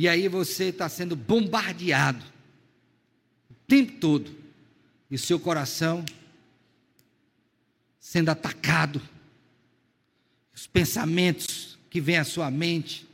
e 0.00 0.08
aí 0.08 0.28
você 0.28 0.70
está 0.70 0.88
sendo 0.88 1.14
bombardeado 1.14 2.24
o 3.50 3.54
tempo 3.68 4.00
todo. 4.00 4.34
E 5.10 5.18
seu 5.18 5.38
coração 5.38 6.02
sendo 8.00 8.30
atacado. 8.30 9.02
Os 10.54 10.66
pensamentos 10.66 11.78
que 11.90 12.00
vêm 12.00 12.16
à 12.16 12.24
sua 12.24 12.50
mente, 12.50 13.06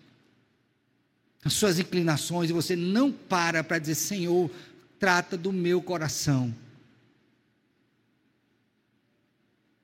as 1.45 1.55
suas 1.55 1.81
inclinações, 1.81 2.51
e 2.51 2.53
você 2.53 2.77
não 2.77 3.11
para 3.11 3.65
para 3.65 3.81
dizer: 3.81 3.97
Senhor, 3.97 4.49
trata 4.97 5.37
do 5.37 5.53
meu 5.53 5.83
coração. 5.83 6.55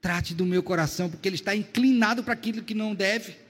Trate 0.01 0.35
do 0.35 0.47
meu 0.47 0.63
coração, 0.63 1.11
porque 1.11 1.29
ele 1.29 1.35
está 1.35 1.57
inclinado 1.57 2.23
para 2.23 2.35
aquilo 2.35 2.63
que 2.63 2.75
não 2.75 2.95
deve. 2.95 3.42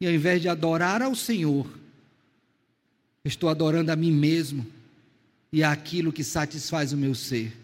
E 0.00 0.06
ao 0.06 0.12
invés 0.12 0.40
de 0.40 0.48
adorar 0.48 1.02
ao 1.02 1.14
Senhor, 1.14 1.68
estou 3.24 3.48
adorando 3.48 3.90
a 3.90 3.96
mim 3.96 4.12
mesmo 4.12 4.66
e 5.52 5.62
aquilo 5.62 6.12
que 6.12 6.22
satisfaz 6.22 6.92
o 6.92 6.96
meu 6.96 7.14
ser. 7.14 7.56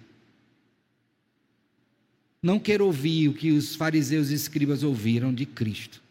Não 2.42 2.58
quero 2.58 2.84
ouvir 2.84 3.28
o 3.28 3.34
que 3.34 3.52
os 3.52 3.74
fariseus 3.74 4.30
e 4.30 4.34
escribas 4.34 4.82
ouviram 4.82 5.32
de 5.32 5.46
Cristo. 5.46 6.02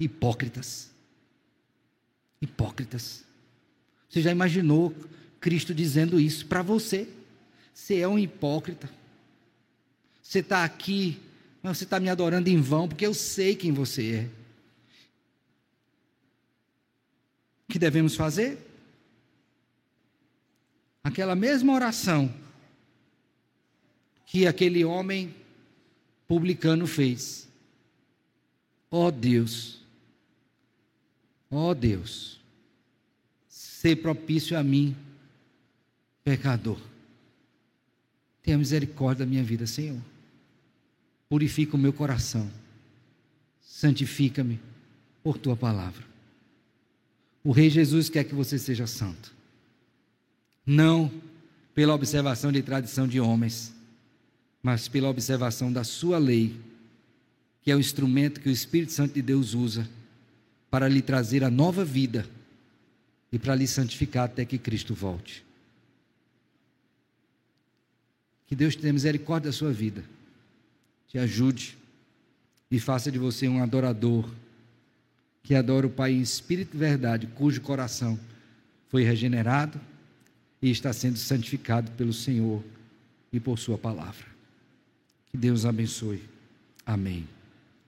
Hipócritas. 0.00 0.90
Hipócritas. 2.40 3.22
Você 4.08 4.20
já 4.20 4.32
imaginou 4.32 4.94
Cristo 5.40 5.74
dizendo 5.74 6.18
isso 6.18 6.46
para 6.46 6.62
você? 6.62 7.08
Você 7.72 7.98
é 7.98 8.08
um 8.08 8.18
hipócrita. 8.18 8.90
Você 10.22 10.40
está 10.40 10.64
aqui, 10.64 11.18
mas 11.62 11.78
você 11.78 11.84
está 11.84 12.00
me 12.00 12.08
adorando 12.08 12.48
em 12.48 12.60
vão, 12.60 12.88
porque 12.88 13.06
eu 13.06 13.14
sei 13.14 13.54
quem 13.54 13.72
você 13.72 14.12
é. 14.12 14.41
Que 17.72 17.78
devemos 17.78 18.14
fazer? 18.14 18.58
Aquela 21.02 21.34
mesma 21.34 21.72
oração 21.72 22.32
que 24.26 24.46
aquele 24.46 24.84
homem 24.84 25.34
publicano 26.28 26.86
fez. 26.86 27.48
Ó 28.90 29.06
oh 29.06 29.10
Deus, 29.10 29.80
ó 31.50 31.70
oh 31.70 31.74
Deus, 31.74 32.38
ser 33.48 33.96
propício 34.02 34.58
a 34.58 34.62
mim, 34.62 34.94
pecador. 36.22 36.78
Tenha 38.42 38.58
misericórdia 38.58 39.24
da 39.24 39.30
minha 39.30 39.42
vida, 39.42 39.66
Senhor. 39.66 40.02
Purifica 41.26 41.74
o 41.74 41.78
meu 41.78 41.94
coração. 41.94 42.50
Santifica-me 43.62 44.60
por 45.22 45.38
tua 45.38 45.56
palavra. 45.56 46.11
O 47.44 47.50
Rei 47.50 47.68
Jesus 47.68 48.08
quer 48.08 48.24
que 48.24 48.34
você 48.34 48.58
seja 48.58 48.86
santo. 48.86 49.32
Não 50.64 51.10
pela 51.74 51.94
observação 51.94 52.52
de 52.52 52.62
tradição 52.62 53.08
de 53.08 53.18
homens, 53.20 53.74
mas 54.62 54.86
pela 54.86 55.08
observação 55.08 55.72
da 55.72 55.82
sua 55.82 56.18
lei, 56.18 56.54
que 57.62 57.70
é 57.70 57.76
o 57.76 57.80
instrumento 57.80 58.40
que 58.40 58.48
o 58.48 58.52
Espírito 58.52 58.92
Santo 58.92 59.14
de 59.14 59.22
Deus 59.22 59.54
usa 59.54 59.88
para 60.70 60.88
lhe 60.88 61.02
trazer 61.02 61.42
a 61.42 61.50
nova 61.50 61.84
vida 61.84 62.26
e 63.30 63.38
para 63.38 63.54
lhe 63.54 63.66
santificar 63.66 64.24
até 64.24 64.44
que 64.44 64.58
Cristo 64.58 64.94
volte. 64.94 65.44
Que 68.46 68.54
Deus 68.54 68.76
tenha 68.76 68.92
misericórdia 68.92 69.50
da 69.50 69.56
sua 69.56 69.72
vida, 69.72 70.04
te 71.08 71.18
ajude 71.18 71.76
e 72.70 72.78
faça 72.78 73.10
de 73.10 73.18
você 73.18 73.48
um 73.48 73.62
adorador 73.62 74.28
que 75.42 75.54
adora 75.54 75.86
o 75.86 75.90
Pai 75.90 76.12
em 76.12 76.20
espírito 76.20 76.76
e 76.76 76.78
verdade, 76.78 77.26
cujo 77.26 77.60
coração 77.60 78.18
foi 78.88 79.02
regenerado 79.02 79.80
e 80.60 80.70
está 80.70 80.92
sendo 80.92 81.16
santificado 81.16 81.90
pelo 81.92 82.12
Senhor 82.12 82.62
e 83.32 83.40
por 83.40 83.58
Sua 83.58 83.76
palavra. 83.76 84.26
Que 85.30 85.36
Deus 85.36 85.64
abençoe. 85.64 86.22
Amém. 86.84 87.26